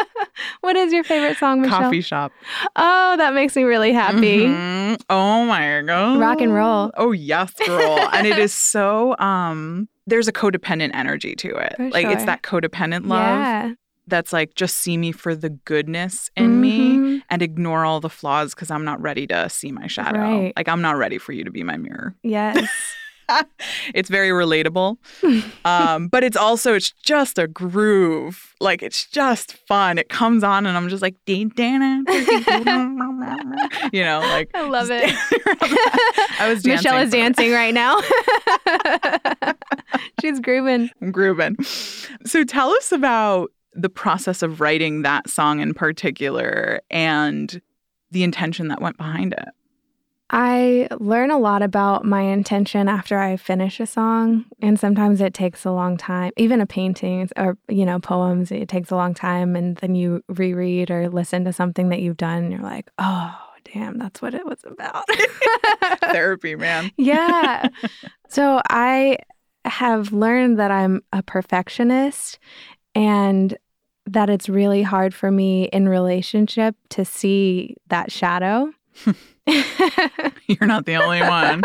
what 0.61 0.77
is 0.77 0.93
your 0.93 1.03
favorite 1.03 1.37
song, 1.37 1.63
Michelle? 1.63 1.81
Coffee 1.81 2.03
shop. 2.03 2.31
Oh, 2.77 3.17
that 3.17 3.35
makes 3.35 3.57
me 3.57 3.65
really 3.65 3.93
happy. 3.93 4.47
Mhm. 4.47 5.03
Oh 5.11 5.45
my 5.45 5.83
god. 5.85 6.21
Rock 6.21 6.41
and 6.41 6.55
roll. 6.55 6.93
Oh 6.97 7.11
yes, 7.11 7.53
girl. 7.67 7.99
and 8.13 8.29
it 8.29 8.39
is 8.39 8.53
so 8.55 9.17
um 9.19 9.89
there's 10.07 10.29
a 10.29 10.33
codependent 10.33 10.95
energy 10.95 11.35
to 11.35 11.49
it. 11.57 11.75
For 11.79 11.91
like 11.91 12.07
it's 12.07 12.25
that 12.27 12.43
codependent 12.43 13.09
love 13.09 13.19
Yeah. 13.41 13.73
that's 14.07 14.33
like 14.33 14.55
just 14.55 14.77
see 14.77 14.97
me 14.97 15.11
for 15.11 15.35
the 15.35 15.51
goodness 15.51 16.31
in 16.37 16.61
me 16.61 16.79
Mhm. 16.79 16.90
And 17.31 17.43
ignore 17.43 17.85
all 17.85 18.01
the 18.01 18.11
flaws 18.11 18.55
cuz 18.55 18.71
I'm 18.71 18.85
not 18.85 19.01
ready 19.01 19.27
to 19.29 19.49
see 19.49 19.73
my 19.73 19.87
shadow. 19.87 20.21
Right. 20.21 20.53
Like 20.57 20.69
I'm 20.69 20.83
not 20.83 20.97
ready 20.97 21.19
for 21.19 21.33
you 21.33 21.45
to 21.45 21.51
be 21.51 21.63
my 21.63 21.77
mirror. 21.77 22.15
Yes. 22.23 22.69
it's 23.95 24.09
very 24.09 24.31
relatable. 24.31 24.97
um 25.65 26.09
but 26.09 26.25
it's 26.25 26.37
also 26.37 26.75
it's 26.75 26.93
just 26.93 27.39
a 27.39 27.47
groove. 27.47 28.55
Like 28.61 28.83
it's 28.83 29.07
just 29.07 29.53
fun. 29.67 29.99
It 29.99 30.09
comes 30.09 30.43
on 30.43 30.67
and 30.67 30.77
I'm 30.77 30.89
just 30.89 31.03
like 31.03 31.15
you 31.27 31.45
know, 34.05 34.21
like 34.21 34.51
I 34.55 34.69
love 34.69 34.91
it. 34.91 35.05
I 36.41 36.49
was 36.49 36.63
dancing. 36.63 36.73
Michelle 36.73 37.03
is 37.03 37.11
dancing 37.11 37.53
right 37.53 37.75
now. 37.75 38.01
She's 40.21 40.41
grooving. 40.41 40.91
I'm 41.01 41.13
grooving. 41.13 41.57
So 42.25 42.45
tell 42.45 42.71
us 42.71 42.93
about 42.93 43.51
the 43.73 43.89
process 43.89 44.43
of 44.43 44.61
writing 44.61 45.03
that 45.03 45.29
song 45.29 45.61
in 45.61 45.75
particular 45.75 46.81
and 46.91 47.61
the 48.11 48.23
intention 48.23 48.69
that 48.69 48.81
went 48.81 48.97
behind 48.97 49.33
it. 49.33 49.49
I 50.33 50.87
learn 51.01 51.33
a 51.33 51.39
lot 51.39 51.63
about 51.63 52.05
my 52.05 52.23
intention 52.23 52.89
after 52.89 53.19
I 53.19 53.37
finish 53.37 53.81
a 53.81 53.87
song, 53.87 54.45
and 54.63 54.79
sometimes 54.79 55.21
it 55.21 55.35
takes 55.35 55.65
a 55.65 55.73
long 55.73 55.97
time. 55.97 56.31
Even 56.37 56.61
a 56.61 56.67
painting 56.67 57.29
or 57.37 57.59
you 57.69 57.85
know 57.85 57.99
poems, 57.99 58.53
it 58.53 58.69
takes 58.69 58.93
a 58.93 58.97
long 58.97 59.13
time, 59.13 59.57
and 59.57 59.77
then 59.79 59.97
you 59.97 60.23
reread 60.29 60.91
or 60.91 61.09
listen 61.09 61.45
to 61.47 61.53
something 61.53 61.89
that 61.89 62.01
you've 62.01 62.17
done, 62.17 62.45
and 62.45 62.53
you're 62.53 62.63
like, 62.63 62.91
oh, 62.99 63.37
damn, 63.73 63.99
that's 63.99 64.23
what 64.23 64.35
it 64.35 64.47
was 64.47 64.61
about. 64.65 65.05
Therapy, 66.13 66.55
man. 66.55 66.93
yeah. 66.97 67.69
So 68.29 68.63
I 68.71 69.19
have 69.65 70.13
learned 70.13 70.61
that 70.61 70.71
I'm 70.71 71.03
a 71.13 71.23
perfectionist 71.25 72.39
and 72.95 73.57
that 74.07 74.31
it's 74.31 74.49
really 74.49 74.83
hard 74.83 75.15
for 75.15 75.31
me 75.31 75.65
in 75.65 75.89
relationship 75.89 76.75
to 76.91 77.05
see 77.05 77.77
that 77.89 78.11
shadow. 78.11 78.73
You're 79.47 80.67
not 80.67 80.87
the 80.87 80.97
only 80.97 81.21
one. 81.21 81.63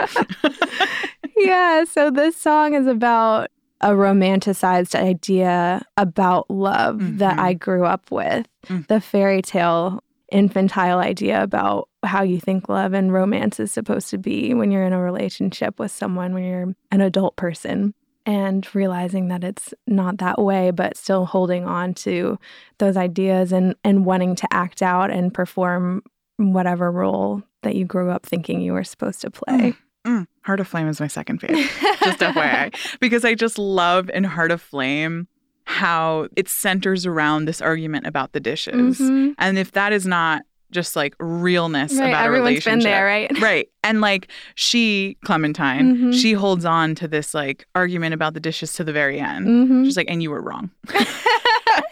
yeah, 1.38 1.84
so 1.86 2.12
this 2.12 2.36
song 2.36 2.74
is 2.74 2.88
about 2.88 3.50
a 3.82 3.90
romanticized 3.90 4.96
idea 4.96 5.86
about 5.98 6.50
love 6.50 6.98
mm-hmm. 6.98 7.18
that 7.18 7.40
I 7.40 7.54
grew 7.54 7.86
up 7.86 8.12
with. 8.12 8.48
Mm. 8.68 8.88
The 8.88 9.02
fairy 9.02 9.42
tale 9.42 10.04
infantile 10.32 11.00
idea 11.00 11.42
about 11.42 11.90
how 12.04 12.24
you 12.24 12.40
think 12.40 12.68
love 12.68 12.94
and 12.94 13.14
romance 13.14 13.60
is 13.60 13.72
supposed 13.72 14.10
to 14.10 14.18
be 14.18 14.54
when 14.54 14.72
you're 14.72 14.84
in 14.84 14.94
a 14.94 15.02
relationship 15.02 15.80
with 15.80 15.92
someone 15.92 16.34
when 16.34 16.44
you're 16.44 16.76
an 16.92 17.02
adult 17.02 17.36
person 17.36 17.94
and 18.26 18.68
realizing 18.74 19.28
that 19.28 19.44
it's 19.44 19.74
not 19.88 20.18
that 20.18 20.42
way 20.42 20.72
but 20.72 20.98
still 20.98 21.26
holding 21.26 21.66
on 21.66 21.94
to 21.94 22.40
those 22.80 22.98
ideas 22.98 23.52
and 23.52 23.76
and 23.84 24.06
wanting 24.06 24.36
to 24.36 24.48
act 24.52 24.82
out 24.82 25.12
and 25.12 25.34
perform 25.34 26.02
whatever 26.38 26.92
role 26.92 27.42
that 27.64 27.76
you 27.76 27.86
grew 27.86 28.10
up 28.10 28.26
thinking 28.26 28.62
you 28.62 28.74
were 28.74 28.84
supposed 28.84 29.22
to 29.22 29.32
play. 29.32 29.74
Mm. 29.74 29.78
Mm. 30.06 30.28
Heart 30.44 30.60
of 30.60 30.68
Flame 30.68 30.88
is 30.88 31.00
my 31.00 31.08
second 31.08 31.40
favorite. 31.40 31.68
just 32.04 32.20
FYI. 32.20 33.00
Because 33.00 33.26
I 33.26 33.34
just 33.34 33.58
love 33.58 34.10
in 34.12 34.24
Heart 34.24 34.52
of 34.52 34.62
Flame 34.62 35.28
how 35.66 36.28
it 36.36 36.48
centers 36.48 37.08
around 37.08 37.46
this 37.46 37.60
argument 37.60 38.06
about 38.06 38.34
the 38.34 38.40
dishes. 38.40 39.00
Mm-hmm. 39.00 39.32
And 39.40 39.58
if 39.58 39.72
that 39.72 39.92
is 39.94 40.06
not 40.06 40.44
just 40.76 40.96
like 40.96 41.16
realness 41.20 41.96
right, 41.96 42.10
about 42.10 42.28
a 42.28 42.32
relationship. 42.32 42.74
been 42.74 42.80
there, 42.80 43.06
right? 43.06 43.32
Right. 43.42 43.70
And 43.84 44.02
like 44.02 44.30
she, 44.56 45.18
Clementine, 45.26 45.96
mm-hmm. 45.96 46.12
she 46.12 46.34
holds 46.34 46.66
on 46.66 46.96
to 46.96 47.08
this 47.08 47.34
like 47.34 47.68
argument 47.76 48.14
about 48.14 48.34
the 48.34 48.40
dishes 48.40 48.74
to 48.74 48.84
the 48.84 48.94
very 48.94 49.20
end. 49.20 49.48
Mm-hmm. 49.48 49.84
She's 49.86 49.98
like, 49.98 50.10
and 50.10 50.22
you 50.22 50.32
were 50.32 50.42
wrong. 50.42 50.72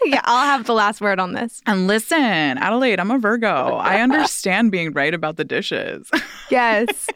yeah, 0.04 0.20
I'll 0.24 0.44
have 0.44 0.66
the 0.66 0.74
last 0.74 1.00
word 1.00 1.18
on 1.18 1.32
this. 1.32 1.62
And 1.66 1.86
listen, 1.86 2.18
Adelaide, 2.18 3.00
I'm 3.00 3.10
a 3.10 3.18
Virgo. 3.18 3.76
I 3.76 4.00
understand 4.00 4.70
being 4.70 4.92
right 4.92 5.14
about 5.14 5.36
the 5.36 5.44
dishes. 5.44 6.10
Yes. 6.50 7.08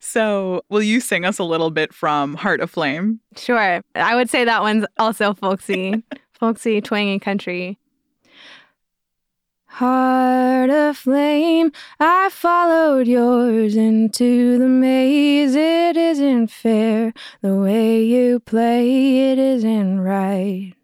so, 0.00 0.62
will 0.68 0.82
you 0.82 1.00
sing 1.00 1.24
us 1.24 1.38
a 1.38 1.44
little 1.44 1.70
bit 1.70 1.94
from 1.94 2.34
Heart 2.34 2.60
of 2.60 2.70
Flame? 2.70 3.20
Sure. 3.36 3.80
I 3.94 4.14
would 4.14 4.28
say 4.28 4.44
that 4.44 4.62
one's 4.62 4.84
also 4.98 5.34
folksy, 5.34 6.02
folksy, 6.32 6.80
twangy 6.80 7.18
country. 7.18 7.78
Heart 9.78 10.70
of 10.70 10.96
flame, 10.96 11.70
I 12.00 12.30
followed 12.30 13.06
yours 13.06 13.76
into 13.76 14.58
the 14.58 14.66
maze. 14.66 15.54
It 15.54 15.96
isn't 15.96 16.48
fair. 16.48 17.14
The 17.42 17.54
way 17.54 18.02
you 18.02 18.40
play, 18.40 19.30
it 19.30 19.38
isn't 19.38 20.00
right. 20.00 20.74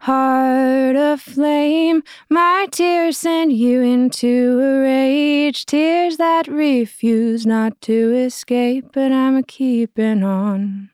Heart 0.00 0.96
of 0.96 1.20
flame, 1.20 2.02
my 2.28 2.66
tears 2.72 3.18
send 3.18 3.52
you 3.52 3.80
into 3.82 4.58
a 4.60 4.82
rage. 4.82 5.66
Tears 5.66 6.16
that 6.16 6.48
refuse 6.48 7.46
not 7.46 7.80
to 7.82 8.12
escape, 8.16 8.86
but 8.92 9.12
I'm 9.12 9.36
a 9.36 9.44
keeping 9.44 10.24
on. 10.24 10.90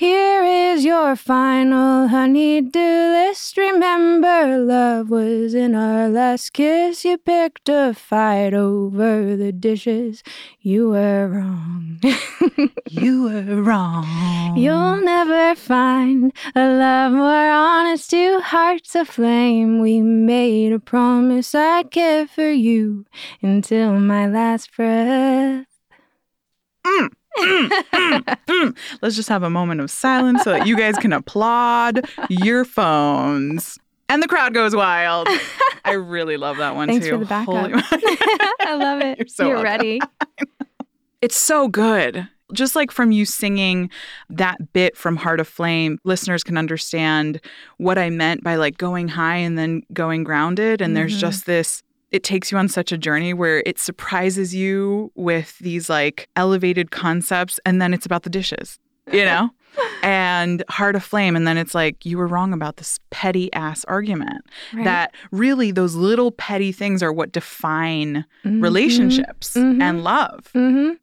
Here 0.00 0.42
is 0.42 0.82
your 0.82 1.14
final 1.14 2.08
honey-do 2.08 2.78
list. 2.78 3.58
Remember, 3.58 4.56
love 4.56 5.10
was 5.10 5.52
in 5.52 5.74
our 5.74 6.08
last 6.08 6.54
kiss. 6.54 7.04
You 7.04 7.18
picked 7.18 7.68
a 7.68 7.92
fight 7.92 8.54
over 8.54 9.36
the 9.36 9.52
dishes. 9.52 10.22
You 10.62 10.88
were 10.88 11.28
wrong. 11.28 12.00
you 12.88 13.24
were 13.24 13.62
wrong. 13.62 14.56
You'll 14.56 15.02
never 15.02 15.54
find 15.54 16.32
a 16.54 16.66
love 16.66 17.12
more 17.12 17.50
honest. 17.50 18.08
Two 18.08 18.40
hearts 18.40 18.94
aflame. 18.94 19.80
We 19.80 20.00
made 20.00 20.72
a 20.72 20.78
promise 20.78 21.54
I'd 21.54 21.90
care 21.90 22.26
for 22.26 22.50
you 22.50 23.04
until 23.42 24.00
my 24.00 24.26
last 24.26 24.74
breath. 24.74 25.66
Mm. 26.86 27.10
Let's 29.02 29.16
just 29.16 29.28
have 29.28 29.42
a 29.42 29.50
moment 29.50 29.80
of 29.80 29.90
silence 29.90 30.42
so 30.42 30.50
that 30.50 30.66
you 30.66 30.76
guys 30.76 30.96
can 30.96 31.12
applaud 31.12 32.08
your 32.28 32.64
phones. 32.64 33.78
And 34.08 34.22
the 34.22 34.28
crowd 34.28 34.54
goes 34.54 34.74
wild. 34.74 35.28
I 35.84 35.92
really 35.92 36.36
love 36.36 36.56
that 36.56 36.74
one 36.74 36.88
Thanks 36.88 37.06
too. 37.06 37.12
for 37.12 37.18
the 37.18 37.26
backup. 37.26 37.70
I 38.60 38.74
love 38.74 39.00
it. 39.00 39.18
You're, 39.18 39.28
so 39.28 39.48
You're 39.48 39.62
ready. 39.62 40.00
It's 41.22 41.36
so 41.36 41.68
good. 41.68 42.28
Just 42.52 42.74
like 42.74 42.90
from 42.90 43.12
you 43.12 43.24
singing 43.24 43.88
that 44.28 44.72
bit 44.72 44.96
from 44.96 45.16
Heart 45.16 45.38
of 45.38 45.46
Flame, 45.46 45.98
listeners 46.02 46.42
can 46.42 46.58
understand 46.58 47.40
what 47.76 47.98
I 47.98 48.10
meant 48.10 48.42
by 48.42 48.56
like 48.56 48.76
going 48.76 49.06
high 49.06 49.36
and 49.36 49.56
then 49.56 49.82
going 49.92 50.24
grounded. 50.24 50.80
And 50.80 50.88
mm-hmm. 50.88 50.94
there's 50.94 51.20
just 51.20 51.46
this 51.46 51.84
it 52.10 52.24
takes 52.24 52.50
you 52.50 52.58
on 52.58 52.68
such 52.68 52.92
a 52.92 52.98
journey 52.98 53.32
where 53.32 53.62
it 53.64 53.78
surprises 53.78 54.54
you 54.54 55.12
with 55.14 55.58
these 55.58 55.88
like 55.88 56.28
elevated 56.36 56.90
concepts 56.90 57.60
and 57.64 57.80
then 57.80 57.94
it's 57.94 58.06
about 58.06 58.22
the 58.22 58.30
dishes 58.30 58.78
you 59.12 59.24
know 59.24 59.50
and 60.02 60.64
heart 60.68 60.96
of 60.96 61.04
flame 61.04 61.36
and 61.36 61.46
then 61.46 61.56
it's 61.56 61.74
like 61.74 62.04
you 62.04 62.18
were 62.18 62.26
wrong 62.26 62.52
about 62.52 62.76
this 62.76 62.98
petty 63.10 63.52
ass 63.52 63.84
argument 63.84 64.44
right. 64.72 64.84
that 64.84 65.14
really 65.30 65.70
those 65.70 65.94
little 65.94 66.32
petty 66.32 66.72
things 66.72 67.02
are 67.02 67.12
what 67.12 67.32
define 67.32 68.24
mm-hmm. 68.44 68.60
relationships 68.60 69.54
mm-hmm. 69.54 69.80
and 69.80 70.02
love 70.02 70.50
mm-hmm. 70.54 70.94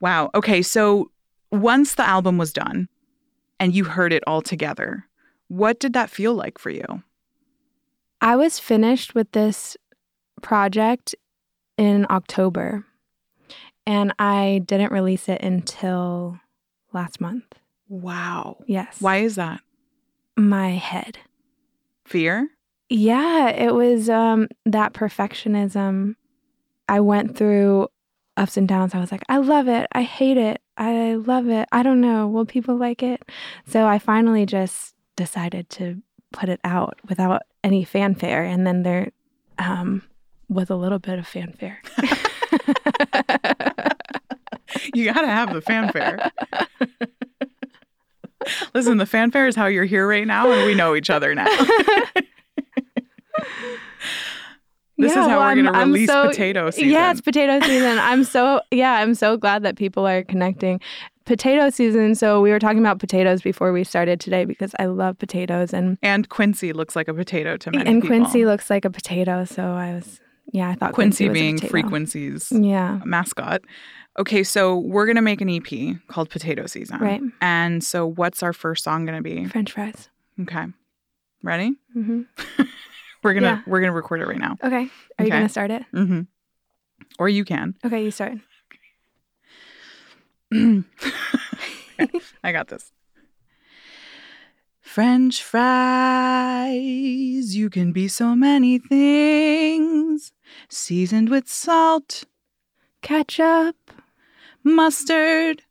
wow 0.00 0.30
okay 0.34 0.62
so 0.62 1.10
once 1.52 1.94
the 1.96 2.06
album 2.06 2.38
was 2.38 2.52
done 2.52 2.88
and 3.58 3.74
you 3.74 3.84
heard 3.84 4.12
it 4.12 4.22
all 4.26 4.40
together 4.40 5.06
what 5.48 5.78
did 5.78 5.92
that 5.92 6.08
feel 6.08 6.34
like 6.34 6.58
for 6.58 6.70
you 6.70 7.02
I 8.22 8.36
was 8.36 8.58
finished 8.58 9.14
with 9.14 9.32
this 9.32 9.76
project 10.42 11.14
in 11.76 12.06
October, 12.10 12.84
and 13.86 14.12
I 14.18 14.62
didn't 14.66 14.92
release 14.92 15.28
it 15.28 15.42
until 15.42 16.40
last 16.92 17.20
month. 17.20 17.44
Wow. 17.88 18.58
Yes. 18.66 19.00
Why 19.00 19.18
is 19.18 19.36
that? 19.36 19.60
My 20.36 20.70
head. 20.70 21.18
Fear? 22.04 22.48
Yeah, 22.88 23.48
it 23.50 23.74
was 23.74 24.08
um, 24.08 24.48
that 24.66 24.92
perfectionism. 24.92 26.16
I 26.88 27.00
went 27.00 27.36
through 27.36 27.88
ups 28.36 28.56
and 28.56 28.66
downs. 28.66 28.94
I 28.94 29.00
was 29.00 29.12
like, 29.12 29.22
I 29.28 29.38
love 29.38 29.68
it. 29.68 29.86
I 29.92 30.02
hate 30.02 30.36
it. 30.36 30.60
I 30.76 31.14
love 31.14 31.48
it. 31.48 31.68
I 31.72 31.82
don't 31.82 32.00
know. 32.00 32.26
Will 32.26 32.46
people 32.46 32.76
like 32.76 33.02
it? 33.02 33.22
So 33.66 33.86
I 33.86 33.98
finally 33.98 34.46
just 34.46 34.94
decided 35.14 35.68
to 35.70 36.02
put 36.32 36.48
it 36.48 36.60
out 36.64 36.98
without 37.08 37.42
any 37.62 37.84
fanfare. 37.84 38.42
And 38.42 38.66
then 38.66 38.82
there, 38.82 39.10
um, 39.58 40.02
with 40.50 40.70
a 40.70 40.76
little 40.76 40.98
bit 40.98 41.18
of 41.18 41.26
fanfare. 41.26 41.80
you 44.92 45.06
got 45.06 45.22
to 45.22 45.28
have 45.28 45.54
the 45.54 45.62
fanfare. 45.62 46.30
Listen, 48.74 48.98
the 48.98 49.06
fanfare 49.06 49.46
is 49.46 49.54
how 49.54 49.66
you're 49.66 49.84
here 49.84 50.08
right 50.08 50.26
now, 50.26 50.50
and 50.50 50.66
we 50.66 50.74
know 50.74 50.94
each 50.94 51.08
other 51.08 51.34
now. 51.34 51.46
This 54.98 55.14
yeah, 55.14 55.22
is 55.22 55.28
how 55.28 55.38
well, 55.38 55.56
we're 55.56 55.62
going 55.62 55.72
to 55.72 55.80
release 55.80 56.10
so, 56.10 56.28
potato 56.28 56.68
season. 56.68 56.90
Yeah, 56.90 57.10
it's 57.10 57.22
potato 57.22 57.58
season. 57.66 57.98
I'm 57.98 58.22
so 58.22 58.60
yeah, 58.70 58.96
I'm 58.96 59.14
so 59.14 59.38
glad 59.38 59.62
that 59.62 59.76
people 59.76 60.06
are 60.06 60.24
connecting. 60.24 60.78
Potato 61.24 61.70
season. 61.70 62.14
So 62.14 62.42
we 62.42 62.50
were 62.50 62.58
talking 62.58 62.80
about 62.80 62.98
potatoes 62.98 63.40
before 63.40 63.72
we 63.72 63.82
started 63.82 64.20
today 64.20 64.44
because 64.44 64.74
I 64.78 64.84
love 64.84 65.18
potatoes 65.18 65.72
and 65.72 65.96
and 66.02 66.28
Quincy 66.28 66.74
looks 66.74 66.94
like 66.94 67.08
a 67.08 67.14
potato 67.14 67.56
to 67.56 67.70
many 67.70 67.88
and 67.88 68.02
people. 68.02 68.18
Quincy 68.18 68.44
looks 68.44 68.68
like 68.68 68.84
a 68.84 68.90
potato. 68.90 69.46
So 69.46 69.62
I 69.62 69.94
was 69.94 70.20
yeah, 70.52 70.70
I 70.70 70.74
thought 70.74 70.92
Quincy, 70.92 71.26
Quincy 71.26 71.40
being 71.40 71.58
Frequency's 71.58 72.50
yeah. 72.52 73.00
mascot. 73.04 73.62
Okay, 74.18 74.42
so 74.42 74.78
we're 74.78 75.06
gonna 75.06 75.22
make 75.22 75.40
an 75.40 75.48
EP 75.48 75.96
called 76.08 76.30
Potato 76.30 76.66
Season. 76.66 76.98
Right. 76.98 77.22
And 77.40 77.82
so, 77.84 78.06
what's 78.06 78.42
our 78.42 78.52
first 78.52 78.84
song 78.84 79.06
gonna 79.06 79.22
be? 79.22 79.46
French 79.46 79.72
fries. 79.72 80.08
Okay. 80.40 80.66
Ready? 81.42 81.74
Mm-hmm. 81.96 82.22
we're 83.22 83.34
gonna 83.34 83.46
yeah. 83.46 83.62
we're 83.66 83.80
gonna 83.80 83.92
record 83.92 84.20
it 84.20 84.26
right 84.26 84.38
now. 84.38 84.56
Okay. 84.62 84.76
Are 84.76 84.82
okay. 84.82 85.24
you 85.24 85.30
gonna 85.30 85.48
start 85.48 85.70
it? 85.70 85.84
Mm-hmm. 85.94 86.22
Or 87.18 87.28
you 87.28 87.44
can. 87.44 87.74
Okay, 87.84 88.02
you 88.04 88.10
start. 88.10 88.38
I 92.42 92.52
got 92.52 92.68
this. 92.68 92.92
French 94.80 95.42
fries, 95.44 96.74
you 97.54 97.70
can 97.70 97.92
be 97.92 98.08
so 98.08 98.34
many 98.34 98.78
things. 98.80 100.32
Seasoned 100.68 101.28
with 101.28 101.48
salt, 101.48 102.24
ketchup, 103.02 103.76
mustard, 104.64 105.62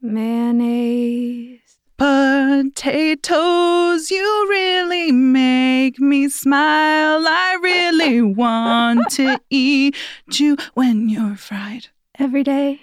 mayonnaise. 0.00 1.60
Potatoes, 1.96 4.10
you 4.10 4.46
really 4.48 5.12
make 5.12 5.98
me 6.00 6.28
smile. 6.28 7.24
I 7.26 7.58
really 7.62 8.22
want 8.22 9.10
to 9.12 9.40
eat 9.50 9.96
you 10.32 10.56
when 10.74 11.08
you're 11.08 11.36
fried 11.36 11.88
Every 12.18 12.42
day. 12.42 12.80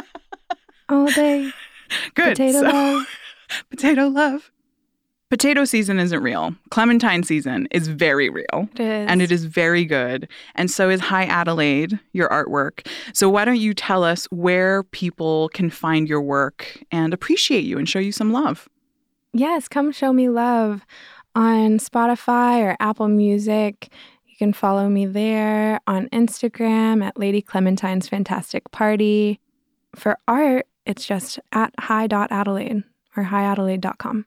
All 0.88 1.06
day. 1.06 1.52
Good. 2.14 2.36
Potato 2.36 2.60
So- 2.60 2.68
love. 2.68 3.06
potato 3.70 4.08
love. 4.08 4.51
Potato 5.32 5.64
season 5.64 5.98
isn't 5.98 6.22
real. 6.22 6.54
Clementine 6.68 7.22
season 7.22 7.66
is 7.70 7.88
very 7.88 8.28
real. 8.28 8.68
It 8.74 8.80
is. 8.80 9.06
And 9.08 9.22
it 9.22 9.32
is 9.32 9.46
very 9.46 9.86
good. 9.86 10.28
And 10.56 10.70
so 10.70 10.90
is 10.90 11.00
Hi 11.00 11.24
Adelaide, 11.24 11.98
your 12.12 12.28
artwork. 12.28 12.86
So 13.14 13.30
why 13.30 13.46
don't 13.46 13.58
you 13.58 13.72
tell 13.72 14.04
us 14.04 14.26
where 14.26 14.82
people 14.82 15.48
can 15.54 15.70
find 15.70 16.06
your 16.06 16.20
work 16.20 16.84
and 16.90 17.14
appreciate 17.14 17.64
you 17.64 17.78
and 17.78 17.88
show 17.88 17.98
you 17.98 18.12
some 18.12 18.30
love? 18.30 18.68
Yes, 19.32 19.68
come 19.68 19.90
show 19.90 20.12
me 20.12 20.28
love 20.28 20.84
on 21.34 21.78
Spotify 21.78 22.60
or 22.62 22.76
Apple 22.78 23.08
Music. 23.08 23.90
You 24.26 24.36
can 24.36 24.52
follow 24.52 24.90
me 24.90 25.06
there 25.06 25.80
on 25.86 26.10
Instagram 26.10 27.02
at 27.02 27.18
Lady 27.18 27.40
Clementine's 27.40 28.06
Fantastic 28.06 28.70
Party. 28.70 29.40
For 29.96 30.18
art, 30.28 30.66
it's 30.84 31.06
just 31.06 31.40
at 31.52 31.72
hi.adelaide 31.78 32.84
or 33.16 33.22
hiadelaide.com. 33.24 34.26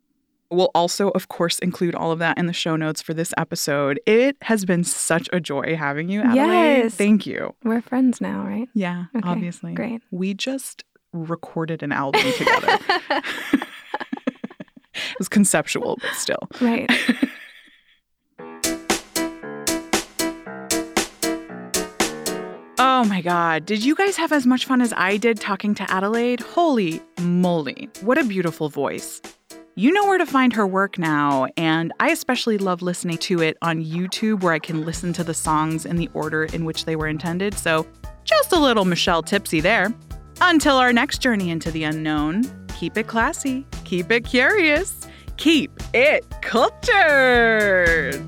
We'll 0.52 0.70
also, 0.76 1.10
of 1.10 1.28
course, 1.28 1.58
include 1.60 1.96
all 1.96 2.12
of 2.12 2.20
that 2.20 2.38
in 2.38 2.46
the 2.46 2.54
show 2.54 2.76
notes 2.76 3.02
for 3.02 3.14
this 3.14 3.34
episode. 3.38 4.00
It 4.06 4.38
has 4.44 4.64
been 4.64 4.84
such 4.84 5.28
a 5.34 5.40
joy 5.40 5.76
having 5.76 6.08
you, 6.10 6.22
Adelaide. 6.22 6.36
Yes. 6.84 6.96
Thank 6.96 7.26
you. 7.26 7.56
We're 7.64 7.82
friends 7.82 8.22
now, 8.22 8.44
right? 8.46 8.70
Yeah, 8.74 9.06
Okay, 9.16 9.28
obviously. 9.28 9.74
Great. 9.74 10.02
We 10.12 10.34
just 10.36 10.84
recorded 11.14 11.82
an 11.82 11.92
album 11.92 12.22
together. 12.38 12.78
it 14.94 15.20
was 15.20 15.28
conceptual, 15.30 15.98
but 16.02 16.14
still. 16.14 16.48
right. 16.62 16.90
Oh 22.78 23.06
my 23.06 23.22
God. 23.22 23.66
Did 23.66 23.84
you 23.86 23.96
guys 23.96 24.18
have 24.18 24.32
as 24.32 24.46
much 24.46 24.66
fun 24.66 24.82
as 24.82 24.94
I 24.98 25.18
did 25.18 25.40
talking 25.40 25.74
to 25.76 25.90
Adelaide? 25.92 26.42
Holy 26.42 27.02
moly. 27.22 27.90
What 28.02 28.18
a 28.18 28.24
beautiful 28.24 28.68
voice. 28.70 29.22
You 29.78 29.92
know 29.92 30.06
where 30.06 30.18
to 30.18 30.26
find 30.26 30.54
her 30.54 30.66
work 30.66 30.98
now, 30.98 31.48
and 31.58 31.92
I 32.00 32.12
especially 32.12 32.58
love 32.58 32.82
listening 32.82 33.18
to 33.18 33.42
it 33.42 33.58
on 33.62 33.84
YouTube 33.84 34.42
where 34.42 34.54
I 34.54 34.60
can 34.60 34.86
listen 34.86 35.12
to 35.12 35.24
the 35.24 35.34
songs 35.34 35.86
in 35.86 35.98
the 35.98 36.10
order 36.14 36.46
in 36.46 36.64
which 36.64 36.86
they 36.86 36.96
were 36.96 37.10
intended. 37.10 37.54
So, 37.56 37.86
just 38.24 38.54
a 38.54 38.58
little 38.58 38.86
Michelle 38.86 39.22
tipsy 39.22 39.60
there. 39.60 39.94
Until 40.40 40.78
our 40.78 40.94
next 40.94 41.18
journey 41.18 41.50
into 41.50 41.72
the 41.72 41.84
unknown, 41.84 42.46
keep 42.80 42.98
it 42.98 43.08
classy, 43.08 43.68
keep 43.84 44.12
it 44.12 44.24
curious, 44.24 45.10
keep 45.36 45.74
it 45.94 46.24
cultured. 46.42 48.24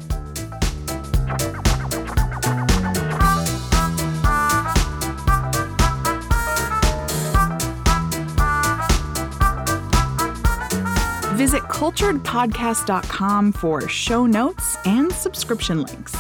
Visit 11.48 11.64
culturedpodcast.com 11.70 13.54
for 13.54 13.88
show 13.88 14.26
notes 14.26 14.76
and 14.84 15.10
subscription 15.14 15.82
links. 15.82 16.12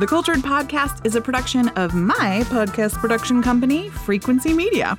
The 0.00 0.06
Cultured 0.06 0.38
Podcast 0.38 1.04
is 1.04 1.16
a 1.16 1.20
production 1.20 1.68
of 1.76 1.94
my 1.94 2.44
podcast 2.46 2.94
production 2.94 3.42
company, 3.42 3.90
Frequency 3.90 4.54
Media. 4.54 4.96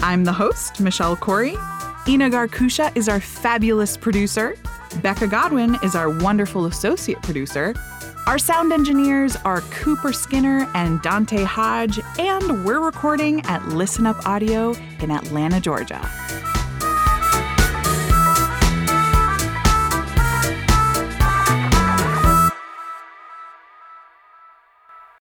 I'm 0.00 0.24
the 0.24 0.32
host, 0.32 0.80
Michelle 0.80 1.14
Khouri. 1.14 1.58
Ina 2.08 2.30
Garkusha 2.30 2.96
is 2.96 3.06
our 3.06 3.20
fabulous 3.20 3.98
producer. 3.98 4.56
Becca 5.02 5.26
Godwin 5.26 5.76
is 5.82 5.94
our 5.94 6.08
wonderful 6.08 6.64
associate 6.64 7.20
producer. 7.20 7.74
Our 8.26 8.38
sound 8.38 8.72
engineers 8.72 9.36
are 9.44 9.60
Cooper 9.60 10.14
Skinner 10.14 10.70
and 10.74 11.02
Dante 11.02 11.44
Hodge, 11.44 12.00
and 12.18 12.64
we're 12.64 12.80
recording 12.80 13.42
at 13.42 13.62
Listen 13.68 14.06
Up 14.06 14.26
Audio 14.26 14.74
in 15.00 15.10
Atlanta, 15.10 15.60
Georgia. 15.60 16.00